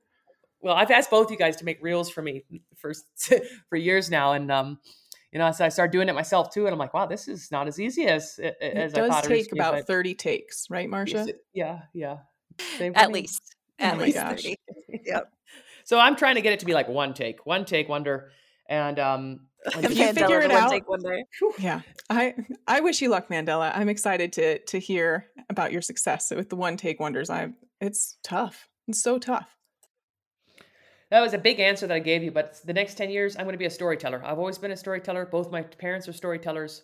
[0.61, 2.43] well, I've asked both you guys to make reels for me
[2.75, 2.93] for
[3.69, 4.79] for years now, and um,
[5.33, 7.51] you know, so I started doing it myself too, and I'm like, wow, this is
[7.51, 9.23] not as easy as as it I does thought.
[9.23, 11.27] take it about but, thirty takes, right, Marcia?
[11.53, 12.17] Yeah, yeah.
[12.79, 14.55] At least, at oh least thirty.
[14.87, 15.29] Yep.
[15.85, 18.31] So I'm trying to get it to be like one take, one take wonder,
[18.69, 21.25] and um, if you figure it out, one day.
[21.59, 23.69] yeah, I I wish you luck, Mandela.
[23.75, 27.29] I'm excited to to hear about your success with the one take wonders.
[27.29, 27.49] I
[27.81, 28.69] it's tough.
[28.87, 29.53] It's so tough.
[31.13, 33.43] That was a big answer that I gave you, but the next 10 years, I'm
[33.43, 34.23] going to be a storyteller.
[34.25, 35.27] I've always been a storyteller.
[35.27, 36.81] Both my parents are storytellers.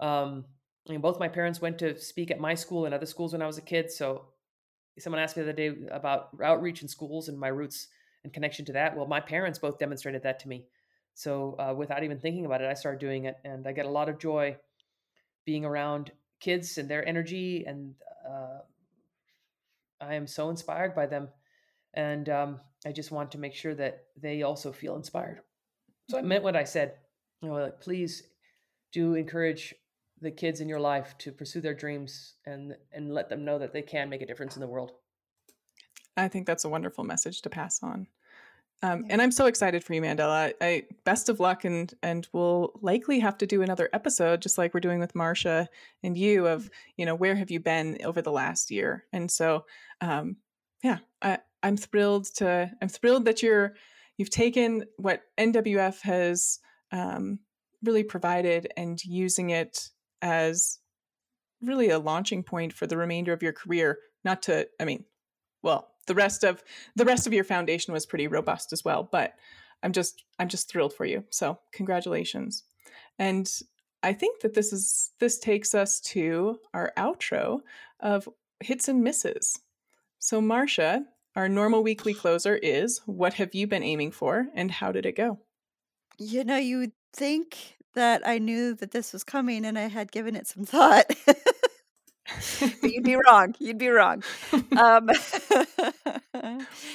[0.00, 0.46] Um,
[0.88, 3.46] mean, both my parents went to speak at my school and other schools when I
[3.46, 3.90] was a kid.
[3.90, 4.28] So
[4.98, 7.88] someone asked me the other day about outreach in schools and my roots
[8.24, 8.96] and connection to that.
[8.96, 10.64] Well, my parents both demonstrated that to me.
[11.12, 13.36] So uh, without even thinking about it, I started doing it.
[13.44, 14.56] And I get a lot of joy
[15.44, 17.66] being around kids and their energy.
[17.66, 17.94] And
[18.26, 18.60] uh,
[20.00, 21.28] I am so inspired by them.
[21.94, 25.40] And um, I just want to make sure that they also feel inspired.
[26.10, 26.94] So I meant what I said.
[27.42, 28.24] You know, like please
[28.92, 29.74] do encourage
[30.20, 33.72] the kids in your life to pursue their dreams and and let them know that
[33.72, 34.92] they can make a difference in the world.
[36.16, 38.06] I think that's a wonderful message to pass on.
[38.82, 40.54] Um, and I'm so excited for you, Mandela.
[40.60, 44.72] I, best of luck, and and we'll likely have to do another episode, just like
[44.72, 45.68] we're doing with Marcia
[46.02, 49.04] and you, of you know where have you been over the last year.
[49.12, 49.66] And so,
[50.00, 50.36] um,
[50.82, 53.74] yeah, I, I'm thrilled to I'm thrilled that you're
[54.16, 56.58] you've taken what NWF has
[56.92, 57.38] um,
[57.82, 59.90] really provided and using it
[60.22, 60.78] as
[61.62, 63.98] really a launching point for the remainder of your career.
[64.24, 65.04] Not to, I mean,
[65.62, 66.62] well, the rest of
[66.96, 69.34] the rest of your foundation was pretty robust as well, but
[69.82, 71.24] I'm just I'm just thrilled for you.
[71.30, 72.64] So congratulations.
[73.18, 73.50] And
[74.02, 77.60] I think that this is this takes us to our outro
[78.00, 78.28] of
[78.60, 79.58] hits and misses.
[80.18, 81.04] So Marcia,
[81.36, 85.16] our normal weekly closer is what have you been aiming for and how did it
[85.16, 85.38] go?
[86.18, 90.36] You know, you'd think that I knew that this was coming and I had given
[90.36, 91.06] it some thought.
[92.60, 93.54] but you'd be wrong.
[93.58, 94.22] You'd be wrong.
[94.52, 95.08] Um,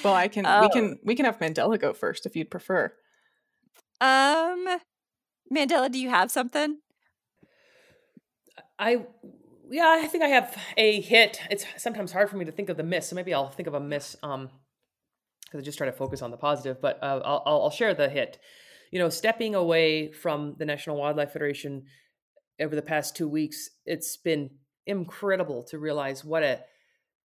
[0.04, 0.68] well, I can we oh.
[0.72, 2.92] can we can have Mandela go first if you'd prefer.
[4.00, 4.78] um,
[5.52, 6.78] Mandela, do you have something?
[8.78, 9.06] I
[9.70, 11.40] yeah, I think I have a hit.
[11.50, 13.74] It's sometimes hard for me to think of the miss, so maybe I'll think of
[13.74, 14.16] a miss.
[14.22, 14.50] Um,
[15.44, 16.80] because I just try to focus on the positive.
[16.80, 18.38] But uh, I'll I'll share the hit.
[18.90, 21.84] You know, stepping away from the National Wildlife Federation
[22.60, 24.50] over the past two weeks, it's been
[24.86, 26.60] incredible to realize what a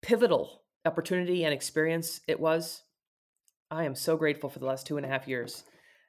[0.01, 2.83] pivotal opportunity and experience it was.
[3.69, 5.63] I am so grateful for the last two and a half years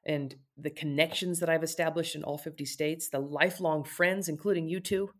[0.06, 4.80] and the connections that I've established in all 50 states, the lifelong friends, including you
[4.80, 5.10] two,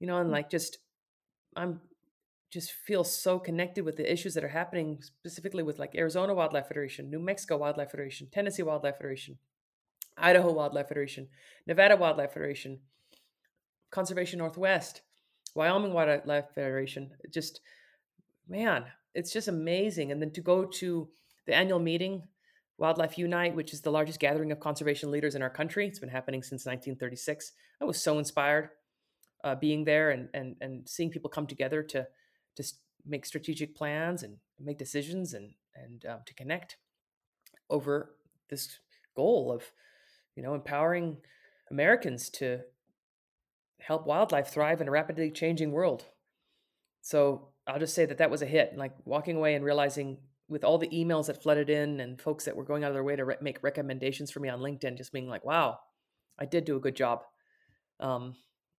[0.00, 0.32] you know, and mm.
[0.32, 0.78] like just,
[1.56, 1.80] I'm
[2.50, 6.68] just feel so connected with the issues that are happening specifically with like Arizona Wildlife
[6.68, 9.38] Federation, New Mexico Wildlife Federation, Tennessee Wildlife Federation,
[10.16, 11.28] Idaho Wildlife Federation,
[11.66, 12.80] Nevada Wildlife Federation,
[13.90, 15.02] Conservation Northwest,
[15.54, 17.10] Wyoming Wildlife Federation.
[17.32, 17.60] Just,
[18.48, 18.84] man,
[19.14, 20.10] it's just amazing.
[20.10, 21.08] And then to go to
[21.46, 22.22] the annual meeting,
[22.78, 25.86] Wildlife Unite, which is the largest gathering of conservation leaders in our country.
[25.86, 27.52] It's been happening since 1936.
[27.80, 28.70] I was so inspired
[29.44, 32.06] uh, being there and, and, and seeing people come together to,
[32.56, 32.64] to
[33.06, 36.76] make strategic plans and make decisions and, and um, to connect
[37.70, 38.14] over
[38.50, 38.78] this
[39.14, 39.62] goal of,
[40.34, 41.16] you know, empowering
[41.70, 42.60] Americans to
[43.80, 46.06] help wildlife thrive in a rapidly changing world.
[47.00, 48.76] So I'll just say that that was a hit.
[48.76, 52.56] Like walking away and realizing with all the emails that flooded in and folks that
[52.56, 55.12] were going out of their way to re- make recommendations for me on LinkedIn, just
[55.12, 55.78] being like, wow,
[56.38, 57.22] I did do a good job.
[58.00, 58.34] Um,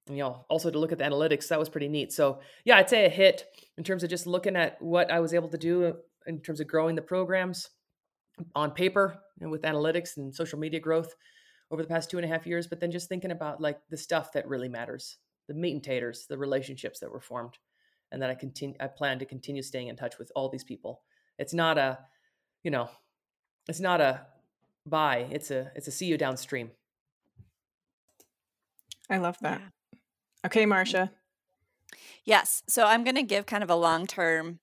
[0.10, 2.12] you know, also to look at the analytics, that was pretty neat.
[2.12, 3.46] So yeah, I'd say a hit
[3.78, 5.94] in terms of just looking at what I was able to do uh,
[6.26, 7.70] in terms of growing the programs
[8.56, 11.14] on paper and with analytics and social media growth
[11.72, 13.98] over the past two and a half years, but then just thinking about like the
[13.98, 15.18] stuff that really matters,
[15.48, 17.58] the meat and taters, the relationships that were formed,
[18.12, 21.02] and that I continue, I plan to continue staying in touch with all these people.
[21.38, 22.00] It's not a,
[22.64, 22.90] you know,
[23.68, 24.22] it's not a
[24.86, 25.28] bye.
[25.30, 26.72] It's a, it's a see you downstream.
[29.10, 29.62] I love that.
[30.46, 31.12] Okay, Marcia.
[32.24, 32.64] Yes.
[32.68, 34.60] So I'm going to give kind of a long term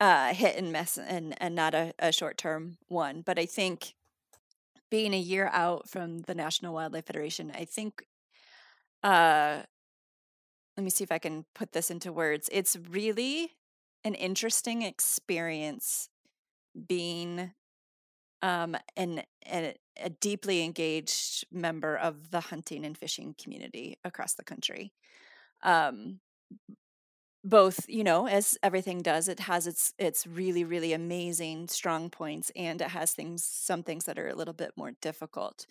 [0.00, 3.22] uh, hit and miss and, and not a, a short term one.
[3.22, 3.94] But I think
[4.90, 8.06] being a year out from the National Wildlife Federation, I think,
[9.02, 9.62] uh,
[10.76, 12.48] let me see if I can put this into words.
[12.52, 13.52] It's really
[14.04, 16.10] an interesting experience
[16.88, 17.52] being
[18.42, 24.44] um, an, a, a deeply engaged member of the hunting and fishing community across the
[24.44, 24.92] country.
[25.62, 26.20] Um,
[27.44, 32.50] both you know as everything does it has its its really really amazing strong points
[32.56, 35.66] and it has things some things that are a little bit more difficult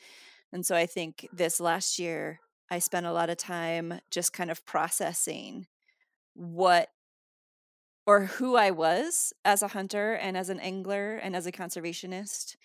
[0.52, 2.40] and so i think this last year
[2.72, 5.66] i spent a lot of time just kind of processing
[6.36, 6.90] what
[8.06, 12.56] or who i was as a hunter and as an angler and as a conservationist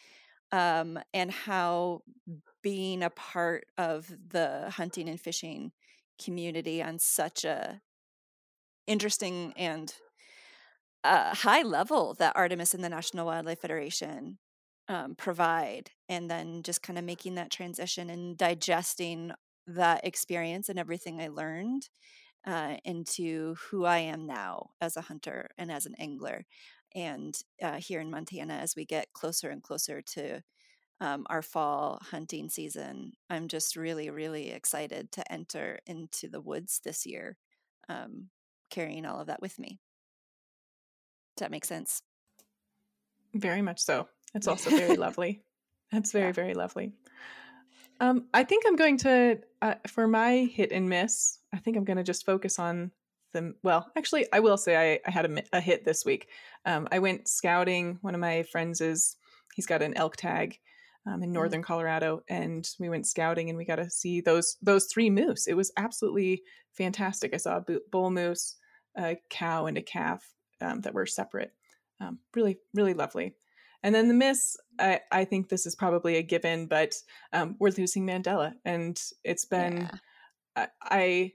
[0.52, 2.02] um, and how
[2.62, 5.72] being a part of the hunting and fishing
[6.22, 7.80] community on such a
[8.86, 9.94] interesting and
[11.04, 14.38] uh, high level that Artemis and the National Wildlife Federation
[14.88, 19.32] um, provide, and then just kind of making that transition and digesting
[19.66, 21.88] that experience and everything I learned
[22.46, 26.46] uh, into who I am now as a hunter and as an angler.
[26.94, 30.42] And uh, here in Montana, as we get closer and closer to
[31.00, 36.80] um, our fall hunting season, I'm just really, really excited to enter into the woods
[36.84, 37.36] this year
[37.88, 38.28] um,
[38.70, 39.80] carrying all of that with me.
[41.36, 42.02] Does that make sense?
[43.34, 44.08] Very much so.
[44.34, 45.42] It's also very lovely.
[45.92, 46.32] That's very, yeah.
[46.32, 46.92] very lovely.
[48.00, 51.84] Um, I think I'm going to, uh, for my hit and miss, I think I'm
[51.84, 52.92] going to just focus on
[53.32, 56.28] the, well, actually, I will say I, I had a, a, hit this week.
[56.64, 57.98] Um, I went scouting.
[58.00, 59.16] One of my friends is,
[59.54, 60.58] he's got an elk tag
[61.06, 61.34] um, in mm.
[61.34, 65.46] northern Colorado, and we went scouting and we got to see those those three moose.
[65.46, 66.42] It was absolutely
[66.72, 67.34] fantastic.
[67.34, 68.56] I saw a bull moose,
[68.96, 70.24] a cow, and a calf
[70.60, 71.52] um, that were separate.
[72.00, 73.34] Um, really, really lovely.
[73.82, 76.94] And then the miss, I, I, think this is probably a given, but
[77.32, 79.76] um, we're losing Mandela, and it's been.
[79.76, 79.90] Yeah.
[80.56, 81.32] I, I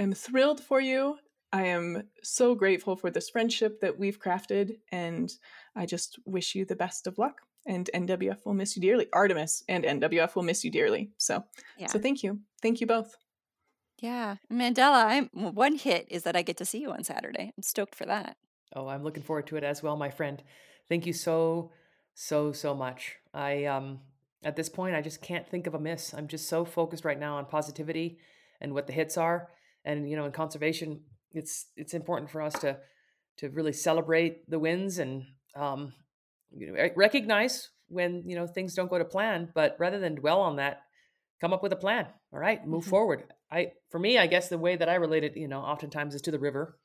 [0.00, 1.16] am thrilled for you.
[1.56, 5.32] I am so grateful for this friendship that we've crafted, and
[5.74, 9.06] I just wish you the best of luck and NWF will miss you dearly.
[9.12, 11.12] Artemis and NWF will miss you dearly.
[11.16, 11.44] So,
[11.78, 11.86] yeah.
[11.86, 13.16] so thank you, thank you both.
[14.00, 15.06] Yeah, Mandela.
[15.06, 17.52] I'm one hit is that I get to see you on Saturday.
[17.56, 18.36] I'm stoked for that.
[18.74, 20.42] Oh, I'm looking forward to it as well, my friend.
[20.90, 21.72] Thank you so,
[22.14, 23.16] so, so much.
[23.32, 24.00] I um
[24.44, 26.12] at this point, I just can't think of a miss.
[26.12, 28.18] I'm just so focused right now on positivity
[28.60, 29.48] and what the hits are.
[29.86, 31.00] And you know, in conservation,
[31.36, 32.78] it's it's important for us to
[33.38, 35.92] to really celebrate the wins and um,
[36.50, 40.40] you know, recognize when you know things don't go to plan but rather than dwell
[40.40, 40.82] on that
[41.40, 42.66] come up with a plan all right?
[42.66, 42.90] Move mm-hmm.
[42.90, 43.24] forward.
[43.50, 46.22] I for me i guess the way that i relate it you know oftentimes is
[46.22, 46.78] to the river.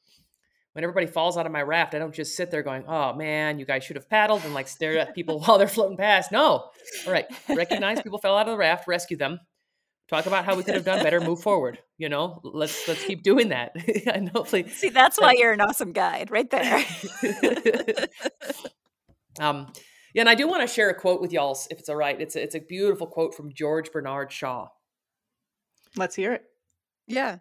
[0.73, 3.57] When everybody falls out of my raft i don't just sit there going oh man
[3.57, 6.31] you guys should have paddled and like stare at people while they're floating past.
[6.31, 6.69] No.
[7.07, 7.25] All right.
[7.49, 9.39] Recognize people fell out of the raft rescue them
[10.11, 13.23] talk about how we could have done better move forward you know let's let's keep
[13.23, 13.73] doing that
[14.13, 16.85] and hopefully see that's why you're an awesome guide right there
[19.39, 19.71] Um,
[20.13, 22.19] yeah, and I do want to share a quote with y'all, if it's all right.
[22.19, 24.67] It's a, it's a beautiful quote from George Bernard Shaw.
[25.95, 26.43] Let's hear it.
[27.07, 27.37] Yeah.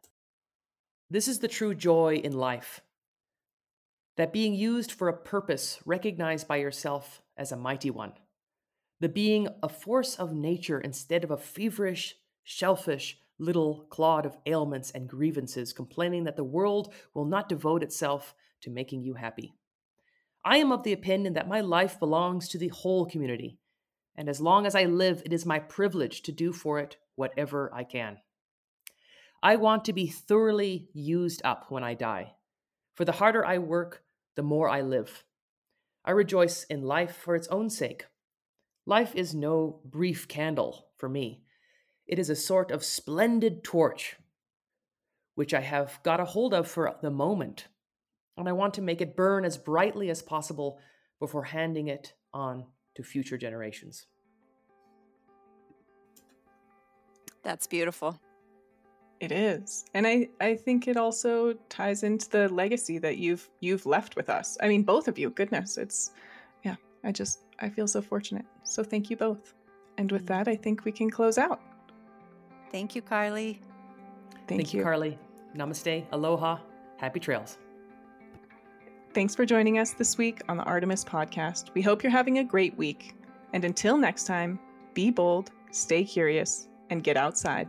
[1.10, 2.80] This is the true joy in life
[4.16, 8.12] that being used for a purpose recognized by yourself as a mighty one,
[9.01, 14.90] the being a force of nature instead of a feverish, shellfish little clod of ailments
[14.90, 19.54] and grievances, complaining that the world will not devote itself to making you happy.
[20.44, 23.58] I am of the opinion that my life belongs to the whole community,
[24.14, 27.70] and as long as I live, it is my privilege to do for it whatever
[27.74, 28.18] I can.
[29.42, 32.34] I want to be thoroughly used up when I die,
[32.94, 34.02] for the harder I work,
[34.36, 35.24] the more I live.
[36.04, 38.06] I rejoice in life for its own sake.
[38.86, 41.42] Life is no brief candle for me.
[42.11, 44.16] It is a sort of splendid torch,
[45.37, 47.69] which I have got a hold of for the moment
[48.37, 50.81] and I want to make it burn as brightly as possible
[51.20, 52.65] before handing it on
[52.97, 54.07] to future generations.
[57.45, 58.19] That's beautiful.
[59.20, 59.85] It is.
[59.95, 64.31] And I, I think it also ties into the legacy that you've you've left with
[64.31, 64.59] us.
[64.61, 65.77] I mean both of you, goodness.
[65.77, 66.11] It's
[66.65, 68.47] yeah, I just I feel so fortunate.
[68.65, 69.55] So thank you both.
[69.99, 70.28] And with mm.
[70.28, 71.61] that I think we can close out.
[72.70, 73.60] Thank you, Carly.
[74.47, 74.78] Thank, thank you.
[74.78, 75.18] you, Carly.
[75.56, 76.05] Namaste.
[76.12, 76.59] Aloha.
[76.97, 77.59] Happy trails.
[79.12, 81.74] Thanks for joining us this week on the Artemis podcast.
[81.74, 83.16] We hope you're having a great week.
[83.52, 84.60] And until next time,
[84.94, 87.68] be bold, stay curious, and get outside.